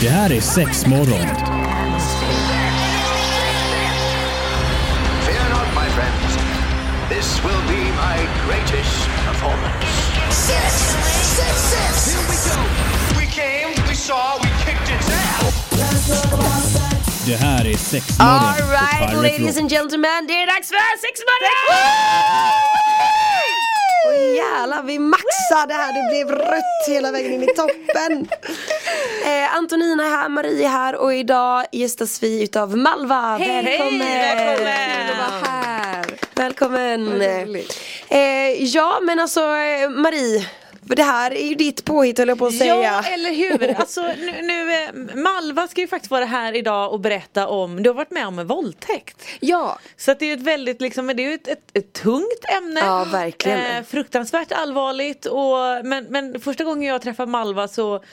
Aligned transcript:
Det 0.00 0.08
här 0.08 0.32
är 0.32 0.40
sex 0.40 0.86
morgon. 0.86 1.26
Fear 5.26 5.48
not, 5.50 5.68
my 5.74 5.88
friends. 5.96 6.36
This 7.08 7.44
will 7.44 7.62
be 7.68 7.82
my 8.04 8.18
greatest 8.46 9.08
performance. 9.26 9.86
Six, 10.30 10.72
six, 11.36 11.54
six. 11.72 12.14
Here 12.14 12.26
we 12.30 12.36
go. 12.50 12.60
We 13.20 13.26
came, 13.26 13.88
we 13.88 13.94
saw, 13.94 14.38
we 14.42 14.48
kicked 14.64 14.88
its 14.96 15.08
ass. 15.10 15.54
Det 17.26 17.36
här 17.36 17.66
är 17.66 17.76
sex 17.76 18.18
morgon 18.18 18.34
All 18.34 18.54
på 18.60 18.66
right, 18.72 19.10
Pirate 19.10 19.22
ladies 19.38 19.56
and 19.58 19.70
gentlemen, 19.70 20.26
det 20.28 20.34
är 20.42 20.46
dags 20.46 20.68
för 20.68 20.98
sexmorgon! 21.04 21.78
Åh 24.08 24.36
jävlar, 24.36 24.82
vi 24.82 24.98
maxade 24.98 25.74
här, 25.74 25.92
det 25.92 26.08
blev 26.08 26.38
rött 26.38 26.88
hela 26.88 27.12
vägen 27.12 27.32
in 27.32 27.42
i 27.42 27.46
toppen. 27.46 28.28
Eh, 29.42 29.56
Antonina 29.56 30.04
är 30.04 30.10
här, 30.10 30.28
Marie 30.28 30.64
är 30.64 30.68
här 30.68 30.96
och 30.96 31.14
idag 31.14 31.64
gästas 31.72 32.22
vi 32.22 32.42
utav 32.42 32.76
Malva. 32.76 33.38
välkommen! 33.38 33.98
välkommen! 33.98 35.10
att 35.10 35.18
vara 35.18 35.50
här. 35.50 36.04
Välkommen! 36.34 37.22
Eh, 38.08 38.64
ja 38.64 38.98
men 39.02 39.20
alltså 39.20 39.40
eh, 39.40 39.90
Marie, 39.90 40.46
för 40.88 40.96
det 40.96 41.02
här 41.02 41.30
är 41.30 41.46
ju 41.46 41.54
ditt 41.54 41.84
påhitt 41.84 42.18
höll 42.18 42.28
jag 42.28 42.38
på 42.38 42.46
att 42.46 42.54
säga. 42.58 42.82
Ja 42.82 43.02
eller 43.12 43.30
hur, 43.34 43.74
alltså 43.80 44.02
nu, 44.02 44.42
nu 44.42 44.72
eh, 44.72 45.16
Malva 45.16 45.68
ska 45.68 45.80
ju 45.80 45.88
faktiskt 45.88 46.10
vara 46.10 46.24
här 46.24 46.52
idag 46.56 46.92
och 46.92 47.00
berätta 47.00 47.48
om, 47.48 47.82
du 47.82 47.90
har 47.90 47.94
varit 47.94 48.10
med 48.10 48.26
om 48.26 48.38
en 48.38 48.46
våldtäkt 48.46 49.24
Ja, 49.40 49.78
Så 49.96 50.10
att 50.10 50.18
det 50.18 50.24
är 50.24 50.26
ju 50.26 50.34
ett 50.34 50.40
väldigt 50.42 50.80
liksom, 50.80 51.06
det 51.06 51.12
är 51.22 51.28
ju 51.28 51.34
ett, 51.34 51.48
ett, 51.48 51.70
ett 51.74 51.92
tungt 51.92 52.44
ämne 52.58 52.80
Ja, 52.80 53.04
verkligen. 53.04 53.60
eh, 53.60 53.82
Fruktansvärt 53.84 54.52
allvarligt 54.52 55.26
och, 55.26 55.56
men, 55.84 56.04
men 56.04 56.40
första 56.40 56.64
gången 56.64 56.88
jag 56.88 57.02
träffade 57.02 57.30
Malva 57.30 57.68
så 57.68 58.04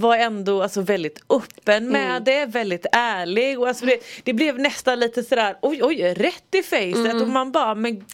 var 0.00 0.16
ändå 0.16 0.62
alltså 0.62 0.80
väldigt 0.80 1.18
öppen 1.28 1.88
med 1.88 2.10
Mm. 2.10 2.24
det, 2.24 2.46
väldigt 2.46 2.86
ärlig 2.92 3.60
och 3.60 3.68
alltså 3.68 3.86
det, 3.86 3.98
det 4.24 4.32
blev 4.32 4.58
nästan 4.58 5.00
lite 5.00 5.22
sådär 5.22 5.56
oj 5.62 5.84
oj 5.84 6.14
rätt 6.14 6.54
i 6.54 6.62
facet 6.62 6.96
Mm. 6.96 7.22
och 7.22 7.28
man 7.28 7.52
bara 7.52 7.74
men 7.74 8.04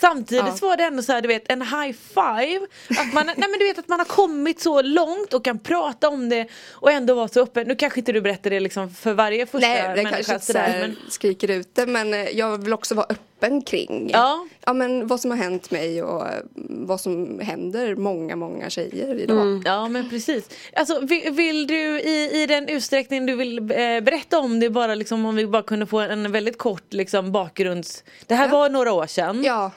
samtidigt 0.00 0.62
var 0.62 0.76
det 0.76 0.82
ändå 0.84 1.02
så 1.02 1.12
här, 1.12 1.20
du 1.20 1.28
vet 1.28 1.50
en 1.50 1.62
high 1.62 1.92
five 2.14 2.66
att 3.00 3.12
man, 3.14 3.26
nej 3.26 3.34
men 3.36 3.58
du 3.58 3.64
vet 3.66 3.78
att 3.78 3.88
man 3.88 4.00
har 4.00 4.06
kommit 4.06 4.60
så 4.60 4.82
långt 4.82 5.34
och 5.34 5.44
kan 5.44 5.58
prata 5.58 6.08
om 6.08 6.28
det 6.28 6.46
och 6.72 6.90
ändå 6.90 7.14
vara 7.14 7.28
så 7.28 7.40
öppen. 7.42 7.66
Nu 7.68 7.74
kanske 7.76 8.00
inte 8.00 8.12
du 8.12 8.20
berättar 8.20 8.50
det 8.50 8.60
liksom 8.60 8.90
för 8.94 9.12
varje 9.12 9.46
första 9.46 9.68
Nej, 9.68 9.82
människa 9.88 10.10
kanske 10.10 10.32
inte 10.34 10.46
sådär, 10.46 10.66
sådär 10.66 10.80
men 10.80 10.96
skriker 11.10 11.50
ut 11.50 11.74
det 11.74 11.86
men 11.86 12.14
eh, 12.14 12.20
jag 12.38 12.62
vill 12.64 12.72
också 12.72 12.94
vara 12.94 13.06
öppen 13.10 13.22
kring 13.66 14.10
Ja. 14.12 14.46
ja, 14.66 14.72
men 14.72 15.06
vad 15.06 15.20
som 15.20 15.30
har 15.30 15.38
hänt 15.38 15.70
mig 15.70 16.02
och 16.02 16.26
eh, 16.28 16.40
vad 16.68 17.00
som 17.00 17.40
händer 17.40 17.94
många, 17.96 18.36
många 18.36 18.70
tjejer 18.70 19.14
idag. 19.20 19.62
Ja 19.64 19.88
men 19.88 20.10
precis. 20.10 20.48
Alltså 20.72 21.00
vill, 21.00 21.32
vill 21.32 21.66
du 21.66 22.00
i, 22.00 22.42
i 22.42 22.46
den 22.46 22.68
utsträckning 22.68 23.26
du 23.26 23.36
vill 23.36 23.58
eh, 23.58 23.66
berätta 24.00 24.38
om 24.38 24.60
det 24.60 24.70
bara 24.70 24.94
liksom 24.94 25.26
om 25.26 25.36
vi 25.36 25.46
bara 25.46 25.62
kunde 25.62 25.86
få 25.86 26.00
en 26.00 26.32
väldigt 26.32 26.58
kort 26.58 26.92
liksom 26.92 27.32
bakgrunds... 27.32 28.04
Det 28.26 28.34
här 28.34 28.46
Ja. 28.48 28.52
var 28.52 28.68
några 28.68 28.92
år 28.92 29.06
sedan. 29.06 29.42
Ja. 29.44 29.70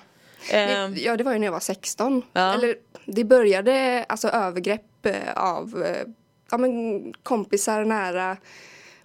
Det, 0.52 0.94
ja, 0.96 1.18
det 1.18 1.24
var 1.24 1.34
ju 1.34 1.40
när 1.40 1.48
jag 1.48 1.52
var 1.52 1.60
16. 1.60 2.22
Ja. 2.34 2.54
Eller 2.54 2.76
det 3.06 3.24
började 3.24 4.06
alltså 4.10 4.28
övergrepp 4.28 5.06
eh, 5.06 5.14
av 5.36 5.84
eh, 5.86 6.08
ja, 6.52 6.58
men 6.58 7.04
kompisar 7.24 7.86
nära 7.86 8.38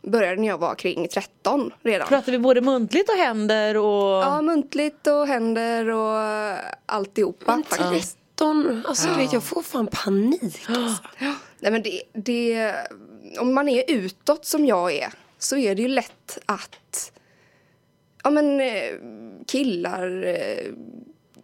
började 0.07 0.41
när 0.41 0.49
jag 0.49 0.59
var 0.59 0.75
kring 0.75 1.09
13 1.09 1.71
redan. 1.83 2.09
Pratar 2.09 2.33
vi 2.33 2.39
både 2.39 2.61
muntligt 2.61 3.09
och 3.11 3.17
händer 3.17 3.77
och... 3.77 4.23
Ja, 4.23 4.43
muntligt 4.43 5.07
och 5.07 5.27
händer 5.27 5.91
och 5.91 6.19
alltihopa 6.87 7.63
faktiskt. 7.69 8.19
13, 8.35 8.83
alltså 8.89 9.09
du 9.09 9.15
vet 9.15 9.33
jag 9.33 9.43
får 9.43 9.63
fan 9.63 9.87
panik 9.87 10.61
alltså. 10.69 11.03
Nej 11.61 11.73
men 11.73 11.83
det, 11.83 12.03
det, 12.13 12.75
om 13.39 13.55
man 13.55 13.69
är 13.69 13.85
utåt 13.89 14.45
som 14.45 14.67
jag 14.67 14.93
är 14.93 15.13
så 15.39 15.57
är 15.57 15.75
det 15.75 15.83
ju 15.83 15.89
lätt 15.89 16.39
att 16.47 17.13
ja 18.23 18.31
men 18.31 18.61
eh, 18.61 18.93
killar 19.47 20.25
eh, 20.27 20.73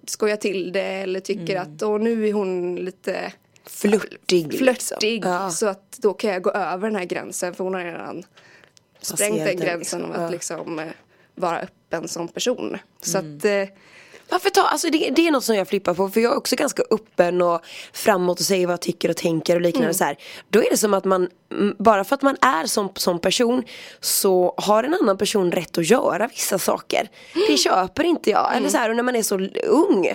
skojar 0.07 0.37
till 0.37 0.73
det 0.73 0.83
eller 0.83 1.21
tycker 1.21 1.57
att 1.57 1.83
och 1.83 2.01
nu 2.01 2.29
är 2.29 2.33
hon 2.33 2.77
lite 2.77 3.33
Flörtig. 3.67 4.59
flörtig 4.59 5.15
liksom. 5.15 5.33
Ja. 5.33 5.51
så 5.51 5.67
att 5.67 5.99
då 5.99 6.13
kan 6.13 6.31
jag 6.31 6.43
gå 6.43 6.51
över 6.51 6.89
den 6.89 6.97
här 6.97 7.05
gränsen 7.05 7.55
för 7.55 7.65
hon 7.65 7.75
har 7.75 7.85
redan 7.85 8.25
sprängt 9.01 9.45
den 9.45 9.57
gränsen 9.57 10.01
liksom. 10.01 10.03
om 10.03 10.25
att 10.25 10.31
liksom 10.31 10.79
eh, 10.79 10.87
vara 11.35 11.61
öppen 11.61 12.09
som 12.09 12.29
person. 12.29 12.79
Så 13.03 13.19
att 13.19 13.45
eh, 13.45 13.65
Varför 14.31 14.51
ta, 14.51 14.63
alltså 14.63 14.91
det, 14.91 15.11
det 15.11 15.27
är 15.27 15.31
något 15.31 15.45
som 15.45 15.57
jag 15.57 15.69
flippar 15.69 15.95
på 15.95 16.09
för 16.09 16.21
jag 16.21 16.33
är 16.33 16.37
också 16.37 16.57
ganska 16.57 16.83
öppen 16.91 17.43
och 17.43 17.61
framåt 17.93 18.41
och 18.41 18.47
säger 18.47 18.67
vad 18.67 18.73
jag 18.73 18.81
tycker 18.81 19.09
och 19.09 19.17
tänker 19.17 19.55
och 19.55 19.61
liknande 19.61 19.95
så 19.95 20.05
här. 20.05 20.17
Då 20.49 20.59
är 20.59 20.71
det 20.71 20.77
som 20.77 20.95
att 20.95 21.05
man, 21.05 21.29
mm, 21.53 21.77
bara 21.79 22.05
för 22.05 22.15
att 22.15 22.23
man 22.23 22.37
är 22.41 22.67
som, 22.67 22.93
som 22.97 23.19
person 23.19 23.65
så 24.01 24.55
har 24.57 24.85
en 24.85 24.95
annan 24.95 25.19
person 25.19 25.53
rätt 25.53 25.79
att 25.79 25.91
göra 25.91 26.29
vissa 26.29 26.59
saker. 26.59 27.09
Det 27.49 27.57
köper 27.57 28.05
inte 28.05 28.31
jag, 28.31 28.57
eller 28.57 28.69
så 28.69 28.77
här, 28.77 28.91
och 28.91 28.97
när 28.97 29.03
man 29.03 29.17
är 29.17 29.23
så 29.23 29.39
ung. 29.67 30.09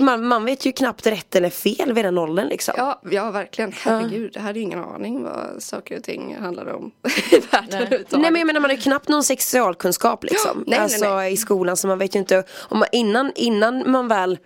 Man, 0.00 0.26
man 0.26 0.44
vet 0.44 0.66
ju 0.66 0.72
knappt 0.72 1.06
rätt 1.06 1.36
eller 1.36 1.50
fel 1.50 1.92
vid 1.92 2.04
den 2.04 2.18
åldern 2.18 2.48
liksom. 2.48 2.74
Ja, 2.76 3.00
ja 3.10 3.30
verkligen. 3.30 3.72
Herregud, 3.72 4.32
jag 4.34 4.42
hade 4.42 4.58
ju 4.58 4.64
ingen 4.64 4.84
aning 4.84 5.22
vad 5.22 5.62
saker 5.62 5.96
och 5.96 6.04
ting 6.04 6.36
handlade 6.36 6.72
om 6.72 6.90
i 7.30 7.38
världen 7.50 7.74
överhuvudtaget. 7.74 8.12
Nej 8.12 8.30
men 8.30 8.40
jag 8.40 8.46
menar 8.46 8.60
man 8.60 8.70
har 8.70 8.76
ju 8.76 8.82
knappt 8.82 9.08
någon 9.08 9.24
sexualkunskap 9.24 10.24
liksom. 10.24 10.56
nej, 10.56 10.64
nej, 10.66 10.78
alltså 10.78 11.14
nej. 11.16 11.32
i 11.32 11.36
skolan 11.36 11.76
så 11.76 11.86
man 11.86 11.98
vet 11.98 12.14
ju 12.14 12.18
inte 12.18 12.44
om 12.58 12.78
man, 12.78 12.88
innan, 12.92 13.32
innan 13.34 13.90
man 13.90 14.08
väl 14.08 14.38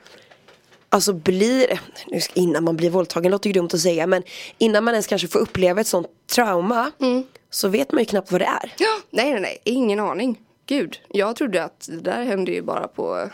Alltså 0.89 1.13
blir, 1.13 1.81
innan 2.35 2.65
man 2.65 2.77
blir 2.77 2.91
våldtagen 2.91 3.31
låter 3.33 3.49
ju 3.49 3.53
dumt 3.55 3.69
att 3.73 3.81
säga 3.81 4.07
men 4.07 4.23
innan 4.59 4.85
man 4.85 4.95
ens 4.95 5.07
kanske 5.07 5.29
får 5.29 5.39
uppleva 5.39 5.81
ett 5.81 5.87
sånt 5.87 6.07
trauma 6.35 6.91
Mm. 7.01 7.25
så 7.51 7.69
vet 7.69 7.93
man 7.93 7.99
ju 8.03 8.05
knappt 8.05 8.33
vad 8.33 8.41
det 8.41 8.45
är. 8.45 8.75
Ja, 8.79 8.99
nej, 9.11 9.33
nej, 9.33 9.41
nej, 9.41 9.59
ingen 9.65 10.01
aning. 10.01 10.41
Gud, 10.67 11.01
jag 11.09 11.37
trodde 11.37 11.65
att 11.65 11.89
det 11.91 12.01
där 12.01 12.25
hände 12.25 12.53
ju 12.53 12.63
bara 12.63 12.89
på 12.89 13.31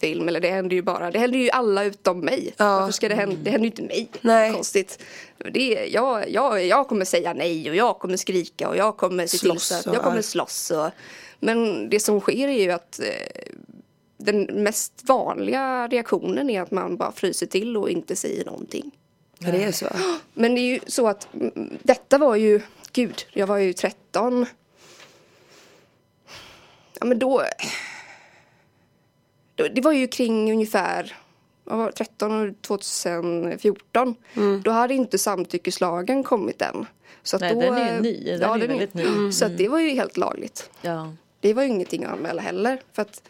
film 0.00 0.28
eller 0.28 0.40
det 0.40 0.50
hände 0.50 0.74
ju 0.74 0.82
bara, 0.82 1.10
det 1.10 1.18
hände 1.18 1.38
ju 1.38 1.50
alla 1.50 1.84
utom 1.84 2.20
mig. 2.20 2.54
Ja. 2.56 2.80
Varför 2.80 2.92
ska 2.92 3.08
det 3.08 3.14
hända, 3.14 3.36
det 3.42 3.50
hände 3.50 3.66
ju 3.66 3.70
inte 3.70 3.82
mig. 3.82 4.10
Nej. 4.20 4.52
Konstigt. 4.52 5.02
Det, 5.52 5.88
jag, 5.92 6.30
jag, 6.30 6.66
jag 6.66 6.88
kommer 6.88 7.04
säga 7.04 7.32
nej 7.32 7.70
och 7.70 7.76
jag 7.76 7.98
kommer 7.98 8.16
skrika 8.16 8.68
och 8.68 8.76
jag 8.76 8.96
kommer 8.96 9.26
se 9.26 9.38
till 9.38 9.60
så 9.60 9.74
att 9.74 9.86
jag 9.86 10.02
kommer 10.02 10.22
slåss. 10.22 10.70
Och, 10.70 10.90
men 11.40 11.88
det 11.90 12.00
som 12.00 12.20
sker 12.20 12.48
är 12.48 12.62
ju 12.62 12.70
att 12.70 13.00
eh, 13.00 13.52
den 14.16 14.42
mest 14.42 14.92
vanliga 15.02 15.88
reaktionen 15.88 16.50
är 16.50 16.62
att 16.62 16.70
man 16.70 16.96
bara 16.96 17.12
fryser 17.12 17.46
till 17.46 17.76
och 17.76 17.90
inte 17.90 18.16
säger 18.16 18.44
någonting. 18.44 18.90
Ja, 19.38 19.50
det 19.50 19.64
är 19.64 19.72
så. 19.72 19.86
Men 20.34 20.54
det 20.54 20.60
är 20.60 20.72
ju 20.72 20.80
så 20.86 21.08
att 21.08 21.34
mm, 21.34 21.78
detta 21.82 22.18
var 22.18 22.36
ju, 22.36 22.60
gud, 22.92 23.26
jag 23.32 23.46
var 23.46 23.56
ju 23.56 23.72
13. 23.72 24.46
Ja 27.00 27.06
men 27.06 27.18
då 27.18 27.44
det 29.68 29.80
var 29.80 29.92
ju 29.92 30.06
kring 30.06 30.52
ungefär 30.52 31.16
jag 31.70 31.76
var 31.76 31.90
13 31.90 32.48
och 32.48 32.62
2014. 32.62 34.14
Då 34.64 34.70
hade 34.70 34.94
inte 34.94 35.18
samtyckeslagen 35.18 36.22
kommit 36.22 36.62
än. 36.62 36.86
Så 37.22 37.36
att 37.36 37.42
Nej, 37.42 37.54
då, 37.54 37.60
den 37.60 37.74
är 37.74 37.94
ju 37.94 38.00
ny. 38.00 38.24
Den 38.24 38.50
är 38.50 38.58
ju 38.58 38.66
väldigt 38.66 38.94
ny. 38.94 39.06
Mm. 39.06 39.32
Så 39.32 39.48
det 39.48 39.68
var 39.68 39.78
ju 39.80 39.88
helt 39.88 40.16
lagligt. 40.16 40.70
Ja. 40.82 41.14
Det 41.40 41.54
var 41.54 41.62
ju 41.62 41.68
ingenting 41.68 42.04
att 42.04 42.12
anmäla 42.12 42.42
heller. 42.42 42.80
För 42.92 43.02
att 43.02 43.22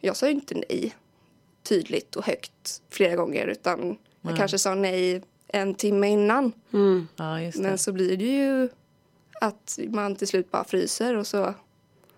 jag 0.00 0.16
sa 0.16 0.26
ju 0.26 0.32
inte 0.32 0.54
nej 0.54 0.94
tydligt 1.62 2.16
och 2.16 2.26
högt 2.26 2.82
flera 2.90 3.16
gånger. 3.16 3.46
Utan 3.46 3.98
jag 4.20 4.36
kanske 4.36 4.58
sa 4.58 4.74
nej 4.74 5.22
en 5.48 5.74
timme 5.74 6.08
innan. 6.08 6.52
ja, 7.16 7.40
just 7.40 7.56
det. 7.56 7.62
Men 7.62 7.78
så 7.78 7.92
blir 7.92 8.16
det 8.16 8.24
ju 8.24 8.68
att 9.40 9.78
man 9.88 10.16
till 10.16 10.28
slut 10.28 10.50
bara 10.50 10.64
fryser 10.64 11.16
och 11.16 11.26
så 11.26 11.54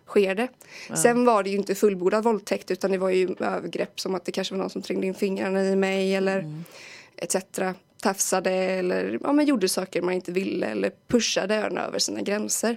sker 0.06 0.34
det. 0.34 0.48
Sen 0.96 1.24
var 1.24 1.42
det 1.42 1.50
ju 1.50 1.56
inte 1.56 1.74
fullbordad 1.74 2.24
våldtäkt 2.24 2.70
utan 2.70 2.90
det 2.90 2.98
var 2.98 3.10
ju 3.10 3.34
övergrepp 3.40 4.00
som 4.00 4.14
att 4.14 4.24
det 4.24 4.32
kanske 4.32 4.54
var 4.54 4.58
någon 4.58 4.70
som 4.70 4.82
trängde 4.82 5.06
in 5.06 5.14
fingrarna 5.14 5.64
i 5.64 5.76
mig 5.76 6.14
eller 6.14 6.38
Mm. 6.38 6.64
etc. 7.16 7.36
Tafsade 8.02 8.50
eller 8.50 9.18
ja, 9.22 9.32
men 9.32 9.46
gjorde 9.46 9.68
saker 9.68 10.02
man 10.02 10.14
inte 10.14 10.32
ville 10.32 10.66
eller 10.66 10.92
pushade 11.08 11.54
ön 11.54 11.78
över 11.78 11.98
sina 11.98 12.20
gränser. 12.20 12.76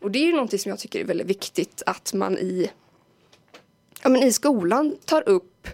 Och 0.00 0.10
det 0.10 0.18
är 0.18 0.24
ju 0.26 0.32
någonting 0.32 0.58
som 0.58 0.70
jag 0.70 0.78
tycker 0.78 1.00
är 1.00 1.04
väldigt 1.04 1.26
viktigt 1.26 1.82
att 1.86 2.12
man 2.14 2.38
i, 2.38 2.70
ja, 4.02 4.08
men 4.08 4.22
i 4.22 4.32
skolan 4.32 4.96
tar 5.04 5.28
upp 5.28 5.68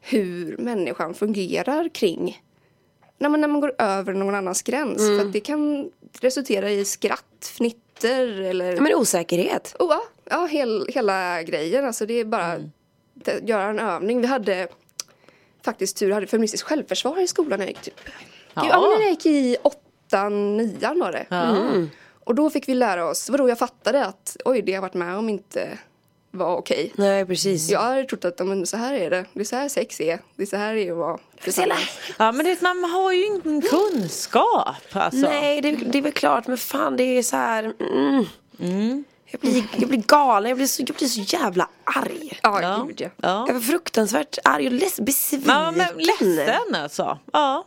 hur 0.00 0.56
människan 0.56 1.14
fungerar 1.14 1.88
kring 1.88 2.42
när 3.18 3.28
man, 3.28 3.40
när 3.40 3.48
man 3.48 3.60
går 3.60 3.72
över 3.78 4.12
någon 4.14 4.34
annans 4.34 4.62
gräns. 4.62 4.98
För 4.98 5.20
att 5.26 5.32
det 5.32 5.40
kan 5.40 5.90
resultera 6.20 6.70
i 6.70 6.84
skratt, 6.84 7.52
fnitter 7.56 8.40
eller 8.40 8.72
Ja, 8.74 8.80
men 8.80 8.94
osäkerhet. 8.94 9.76
Oh, 9.78 9.86
ja, 9.90 10.02
ja 10.30 10.46
hel, 10.46 10.86
hela 10.88 11.42
grejen. 11.42 11.84
Alltså 11.84 12.06
det 12.06 12.14
är 12.14 12.24
bara 12.24 12.56
det, 13.14 13.48
göra 13.48 13.64
en 13.64 13.78
övning. 13.78 14.20
Vi 14.20 14.26
hade 14.26 14.68
faktiskt 15.64 15.96
tur, 15.96 16.12
hade 16.12 16.26
feministiskt 16.26 16.68
självförsvar 16.68 17.20
i 17.20 17.26
skolan 17.26 17.58
när 17.58 17.66
jag 17.66 17.70
gick 17.70 17.82
typ. 17.82 18.00
Ja. 18.54 18.66
Ja, 18.68 18.80
men 18.80 18.90
när 18.90 19.00
jag 19.00 19.10
gick 19.10 19.26
i 19.26 19.56
åttan, 19.62 20.56
nian 20.56 21.00
var 21.00 21.12
det. 21.12 21.26
Ja. 21.28 21.56
Och 22.24 22.34
då 22.34 22.50
fick 22.50 22.68
vi 22.68 22.74
lära 22.74 23.08
oss, 23.08 23.30
vadå 23.30 23.48
jag 23.48 23.58
fattade 23.58 24.04
att 24.06 24.36
oj 24.44 24.62
det 24.62 24.72
jag 24.72 24.80
varit 24.80 24.94
med 24.94 25.16
om 25.16 25.28
inte 25.28 25.78
var 26.30 26.56
okej. 26.56 26.92
Nej 26.96 27.26
precis. 27.26 27.70
Jag 27.70 27.80
har 27.80 28.02
trott 28.04 28.24
att 28.24 28.34
ja, 28.38 28.44
men 28.44 28.66
så 28.66 28.76
här 28.76 28.94
är 28.94 29.10
det. 29.10 29.24
Det 29.32 29.40
är 29.40 29.44
så 29.44 29.56
här 29.56 29.68
sex 29.68 30.00
är. 30.00 30.18
Det 30.36 30.42
är 30.42 30.46
så 30.46 30.56
här 30.56 30.74
är 30.74 30.92
att 30.92 30.98
vara 30.98 31.18
tillsammans. 31.40 31.98
Ja 32.18 32.32
men 32.32 32.46
det, 32.46 32.62
man 32.62 32.84
har 32.84 33.12
ju 33.12 33.26
ingen 33.26 33.62
kunskap 33.62 34.76
alltså. 34.92 35.20
Nej 35.20 35.60
det, 35.60 35.70
det 35.70 35.98
är 35.98 36.02
väl 36.02 36.12
klart 36.12 36.46
men 36.46 36.58
fan 36.58 36.96
det 36.96 37.02
är 37.02 37.22
så 37.22 37.36
här. 37.36 37.72
Mm. 38.60 39.04
Jag, 39.30 39.40
blir, 39.40 39.64
jag 39.76 39.88
blir 39.88 40.02
galen, 40.06 40.48
jag 40.48 40.56
blir, 40.58 40.66
så, 40.66 40.82
jag 40.86 40.96
blir 40.96 41.08
så 41.08 41.20
jävla 41.20 41.68
arg. 41.84 42.38
Ja, 42.42 42.62
Ja. 42.62 42.84
gud 42.88 43.00
ja. 43.00 43.08
Ja. 43.16 43.44
Jag 43.46 43.54
var 43.54 43.60
fruktansvärt 43.60 44.38
arg 44.44 44.66
och 44.66 44.72
leds, 44.72 45.00
besviken. 45.00 45.48
Ja, 45.50 45.70
men 45.70 45.86
ledsen 45.96 46.74
alltså. 46.74 47.18
Ja. 47.32 47.64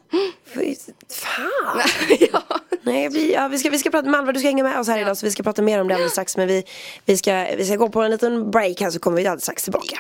Fan. 1.10 1.82
ja. 2.34 2.42
Nej, 2.84 3.04
jag 3.04 3.12
blir, 3.12 3.34
ja, 3.34 3.48
vi, 3.48 3.60
ska, 3.60 3.70
vi 3.70 3.78
ska 3.80 3.90
prata 3.90 4.10
med 4.10 4.20
Alva, 4.20 4.32
du 4.32 4.40
ska 4.40 4.48
hänga 4.48 4.64
med 4.64 4.80
oss 4.80 4.88
här 4.88 5.00
idag 5.00 5.18
så 5.18 5.26
vi 5.26 5.32
ska 5.32 5.44
prata 5.44 5.62
mer 5.62 5.82
om 5.82 5.88
det 5.88 5.94
alldeles 5.94 6.12
strax. 6.12 6.38
Men 6.38 6.48
vi, 6.48 6.64
vi, 7.06 7.18
ska, 7.18 7.48
vi 7.58 7.66
ska 7.66 7.76
gå 7.76 7.90
på 7.90 8.02
en 8.02 8.12
liten 8.12 8.52
break 8.52 8.82
här 8.82 8.90
så 8.92 9.00
kommer 9.00 9.18
vi 9.18 9.28
alldeles 9.28 9.44
strax 9.44 9.64
tillbaka. 9.64 9.98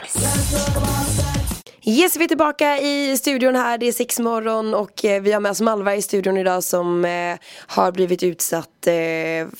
Yes, 1.85 2.17
vi 2.17 2.23
är 2.23 2.27
tillbaka 2.27 2.77
i 2.77 3.17
studion 3.17 3.55
här. 3.55 3.77
Det 3.77 3.85
är 3.87 3.91
sex 3.91 4.19
morgon 4.19 4.73
och 4.73 5.05
eh, 5.05 5.21
vi 5.21 5.31
har 5.31 5.39
med 5.39 5.49
oss 5.51 5.61
Malva 5.61 5.95
i 5.95 6.01
studion 6.01 6.37
idag 6.37 6.63
som 6.63 7.05
eh, 7.05 7.37
har 7.67 7.91
blivit 7.91 8.23
utsatt 8.23 8.87
eh, 8.87 8.93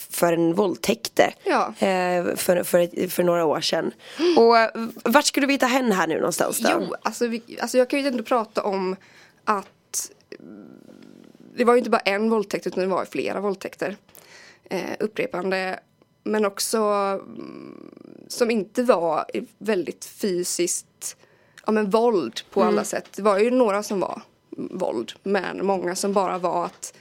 för 0.10 0.34
en 0.34 0.54
våldtäkt 0.54 1.20
Ja. 1.44 1.68
eh, 1.80 2.36
för, 2.36 2.64
för, 2.64 3.08
för 3.08 3.24
några 3.24 3.46
år 3.46 3.62
sedan. 3.62 3.92
Och 4.38 4.56
vart 5.14 5.26
skulle 5.26 5.48
vi 5.48 5.58
ta 5.58 5.66
henne 5.66 5.96
här 5.96 6.08
nu 6.08 6.16
någonstans 6.16 6.60
då? 6.60 6.70
Jo, 6.74 6.96
alltså, 7.02 7.28
vi, 7.28 7.42
alltså 7.62 7.78
jag 7.78 7.90
kan 7.90 8.00
ju 8.00 8.08
ändå 8.08 8.24
prata 8.24 8.64
om 8.64 8.96
att 9.46 10.12
mm, 10.40 10.66
det 11.56 11.64
var 11.64 11.74
ju 11.74 11.78
inte 11.78 11.90
bara 11.90 12.00
en 12.02 12.30
våldtäkt 12.30 12.68
utan 12.68 12.80
det 12.80 12.88
var 12.88 13.06
flera 13.06 13.40
våldtäkter. 13.40 13.98
Upprepande. 15.00 15.80
Men 16.24 16.46
också 16.46 16.78
mm, 16.78 17.92
som 18.28 18.52
inte 18.52 18.84
var 18.84 19.26
väldigt 19.58 20.06
fysiskt, 20.06 20.86
ja 21.66 21.72
men 21.72 21.90
våld 21.90 22.42
på 22.52 22.64
alla 22.64 22.84
sätt. 22.84 23.10
Det 23.16 23.22
var 23.22 23.40
ju 23.40 23.52
några 23.52 23.84
som 23.84 24.00
var 24.00 24.22
våld. 24.58 25.12
Men 25.24 25.66
många 25.66 25.96
som 25.96 26.14
bara 26.14 26.38
var 26.38 26.66
att 26.66 26.94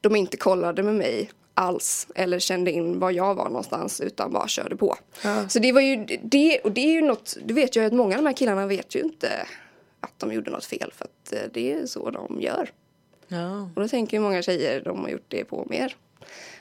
de 0.00 0.16
inte 0.16 0.36
kollade 0.36 0.82
med 0.82 0.94
mig 0.94 1.30
alls 1.54 2.06
eller 2.14 2.38
kände 2.38 2.72
in 2.72 2.98
var 2.98 3.10
jag 3.10 3.34
var 3.34 3.44
någonstans 3.44 4.00
utan 4.00 4.32
bara 4.32 4.48
körde 4.48 4.76
på. 4.76 4.96
Så 5.48 5.58
det 5.58 5.72
var 5.72 5.80
ju 5.80 6.06
det 6.22 6.58
och 6.58 6.72
det 6.72 6.80
är 6.80 6.92
ju 6.92 7.02
något, 7.02 7.36
det 7.44 7.54
vet 7.54 7.76
jag 7.76 7.84
att 7.84 7.92
många 7.92 8.16
av 8.16 8.22
de 8.22 8.26
här 8.26 8.36
killarna 8.36 8.66
vet 8.66 8.94
ju 8.94 9.00
inte 9.00 9.46
att 10.00 10.18
de 10.18 10.32
gjorde 10.32 10.50
något 10.50 10.64
fel 10.64 10.92
för 10.96 11.04
att 11.04 11.32
eh, 11.32 11.38
det 11.54 11.72
är 11.72 11.86
så 11.86 12.10
de 12.10 12.40
gör. 12.40 12.70
Ja. 13.28 13.70
Och 13.74 13.82
då 13.82 13.88
tänker 13.88 14.16
ju 14.16 14.20
många 14.20 14.42
tjejer 14.42 14.82
de 14.84 15.00
har 15.00 15.08
gjort 15.08 15.26
det 15.28 15.44
på 15.44 15.66
mer. 15.70 15.96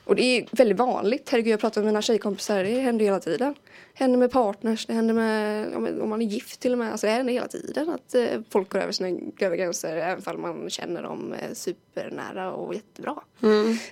Och 0.04 0.16
det 0.16 0.24
är 0.24 0.48
väldigt 0.52 0.78
vanligt. 0.78 1.30
Herregud 1.30 1.54
jag 1.54 1.60
pratar 1.60 1.82
med 1.82 1.86
mina 1.86 2.02
tjejkompisar. 2.02 2.64
Det 2.64 2.80
händer 2.80 3.06
hela 3.06 3.20
tiden. 3.20 3.56
Det 3.94 4.04
händer 4.04 4.20
med 4.20 4.32
partners. 4.32 4.86
Det 4.86 4.94
händer 4.94 5.14
med 5.14 5.76
om 6.02 6.10
man 6.10 6.22
är 6.22 6.26
gift 6.26 6.60
till 6.60 6.72
och 6.72 6.78
med. 6.78 6.92
Alltså 6.92 7.08
det 7.08 7.14
händer 7.14 7.34
hela 7.34 7.48
tiden 7.48 7.90
att 7.90 8.16
eh, 8.16 8.42
folk 8.50 8.70
går 8.70 8.80
över 8.80 8.92
sina 8.92 9.20
över 9.40 9.56
gränser. 9.56 9.98
Även 9.98 10.36
om 10.36 10.42
man 10.42 10.70
känner 10.70 11.04
dem 11.04 11.34
eh, 11.34 11.54
supernära 11.54 12.52
och 12.52 12.76
jättebra. 12.76 13.16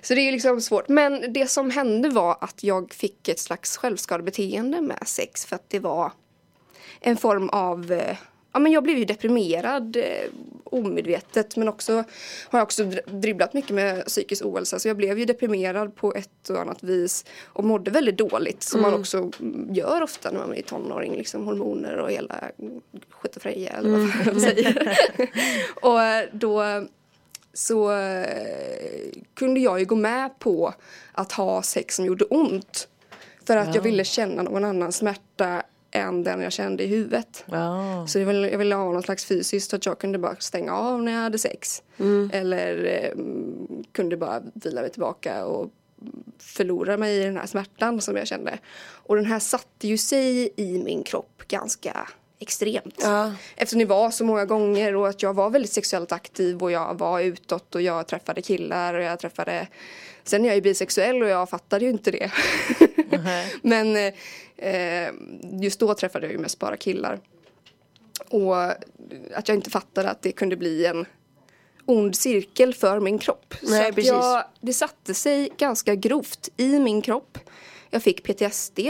Så 0.02 0.14
det 0.14 0.20
är 0.20 0.32
liksom 0.32 0.60
svårt. 0.60 0.88
Men 0.88 1.32
det 1.32 1.46
som 1.46 1.70
hände 1.70 2.08
var 2.08 2.36
att 2.40 2.62
jag 2.62 2.92
fick 2.94 3.28
ett 3.28 3.38
slags 3.38 3.76
självskadebeteende 3.76 4.80
med 4.80 5.02
sex. 5.06 5.46
För 5.46 5.56
att 5.56 5.70
det 5.70 5.78
var 5.78 6.12
en 7.00 7.16
form 7.16 7.48
av 7.48 7.92
eh, 7.92 8.16
Ja 8.52 8.58
men 8.58 8.72
jag 8.72 8.82
blev 8.82 8.98
ju 8.98 9.04
deprimerad 9.04 9.96
eh, 9.96 10.04
omedvetet 10.64 11.56
men 11.56 11.68
också 11.68 11.92
har 12.48 12.58
jag 12.58 12.62
också 12.62 12.82
dr- 12.82 13.20
dribblat 13.20 13.54
mycket 13.54 13.70
med 13.70 14.06
psykisk 14.06 14.44
ohälsa 14.44 14.78
så 14.78 14.88
jag 14.88 14.96
blev 14.96 15.18
ju 15.18 15.24
deprimerad 15.24 15.96
på 15.96 16.14
ett 16.14 16.50
och 16.50 16.60
annat 16.60 16.82
vis 16.82 17.24
och 17.46 17.64
mådde 17.64 17.90
väldigt 17.90 18.18
dåligt 18.18 18.62
som 18.62 18.82
man 18.82 18.94
också 18.94 19.18
mm, 19.40 19.74
gör 19.74 20.02
ofta 20.02 20.30
när 20.30 20.38
man 20.38 20.54
är 20.54 20.62
tonåring 20.62 21.16
liksom 21.16 21.46
hormoner 21.46 21.96
och 21.96 22.10
hela 22.10 22.50
skitafreja 23.10 23.70
eller 23.72 23.90
vad 23.90 24.12
fan 24.12 24.26
man 24.26 24.40
säger. 24.40 24.98
och 25.82 26.02
eh, 26.02 26.24
då 26.32 26.86
så 27.52 27.92
eh, 27.92 29.12
kunde 29.34 29.60
jag 29.60 29.80
ju 29.80 29.84
gå 29.84 29.94
med 29.94 30.38
på 30.38 30.74
att 31.12 31.32
ha 31.32 31.62
sex 31.62 31.96
som 31.96 32.04
gjorde 32.04 32.24
ont. 32.24 32.88
För 33.46 33.56
att 33.56 33.74
jag 33.74 33.82
ville 33.82 34.04
känna 34.04 34.42
någon 34.42 34.64
annan 34.64 34.92
smärta 34.92 35.62
än 35.90 36.24
den 36.24 36.40
jag 36.40 36.52
kände 36.52 36.84
i 36.84 36.86
huvudet. 36.86 37.44
Ja. 37.46 38.06
Så 38.08 38.18
jag 38.18 38.26
ville, 38.26 38.50
jag 38.50 38.58
ville 38.58 38.74
ha 38.74 38.92
någon 38.92 39.02
slags 39.02 39.24
fysiskt 39.24 39.70
så 39.70 39.76
att 39.76 39.86
jag 39.86 39.98
kunde 39.98 40.18
bara 40.18 40.36
stänga 40.36 40.76
av 40.76 41.02
när 41.02 41.12
jag 41.12 41.20
hade 41.20 41.38
sex. 41.38 41.82
Eller 42.32 42.84
eh, 42.84 43.10
mm, 43.10 43.84
kunde 43.92 44.16
bara 44.16 44.42
vila 44.54 44.80
mig 44.80 44.90
tillbaka 44.90 45.44
och 45.44 45.70
förlora 46.38 46.96
mig 46.96 47.20
i 47.20 47.24
den 47.24 47.36
här 47.36 47.46
smärtan 47.46 48.00
som 48.00 48.16
jag 48.16 48.26
kände. 48.26 48.58
Och 48.92 49.16
den 49.16 49.24
här 49.24 49.38
satte 49.38 49.88
ju 49.88 49.98
sig 49.98 50.52
i 50.56 50.82
min 50.82 51.02
kropp 51.02 51.42
ganska 51.48 52.08
extremt. 52.38 53.00
Ja. 53.02 53.32
Eftersom 53.56 53.78
det 53.78 53.84
var 53.84 54.10
så 54.10 54.24
många 54.24 54.44
gånger 54.44 54.96
och 54.96 55.08
att 55.08 55.22
jag 55.22 55.34
var 55.34 55.50
väldigt 55.50 55.72
sexuellt 55.72 56.12
aktiv 56.12 56.62
och 56.62 56.72
jag 56.72 56.98
var 56.98 57.20
utåt 57.20 57.74
och 57.74 57.82
jag 57.82 58.06
träffade 58.06 58.42
killar 58.42 58.94
och 58.94 59.02
jag 59.02 59.18
träffade 59.18 59.68
Sen 60.24 60.44
är 60.44 60.48
jag 60.48 60.54
ju 60.54 60.62
bisexuell 60.62 61.22
och 61.22 61.28
jag 61.28 61.50
fattade 61.50 61.84
ju 61.84 61.90
inte 61.90 62.10
det. 62.10 62.30
Men 63.62 63.96
eh, 64.56 65.12
just 65.60 65.80
då 65.80 65.94
träffade 65.94 66.26
jag 66.26 66.32
ju 66.32 66.38
mest 66.38 66.58
bara 66.58 66.76
killar. 66.76 67.20
Och 68.28 68.62
att 69.34 69.48
jag 69.48 69.54
inte 69.54 69.70
fattade 69.70 70.10
att 70.10 70.22
det 70.22 70.32
kunde 70.32 70.56
bli 70.56 70.86
en 70.86 71.06
ond 71.86 72.16
cirkel 72.16 72.74
för 72.74 73.00
min 73.00 73.18
kropp. 73.18 73.54
Nej, 73.62 73.88
så 73.88 73.94
precis. 73.94 74.10
jag, 74.10 74.44
det 74.60 74.72
satte 74.72 75.14
sig 75.14 75.50
ganska 75.56 75.94
grovt 75.94 76.48
i 76.56 76.78
min 76.78 77.02
kropp. 77.02 77.38
Jag 77.90 78.02
fick 78.02 78.22
PTSD 78.22 78.80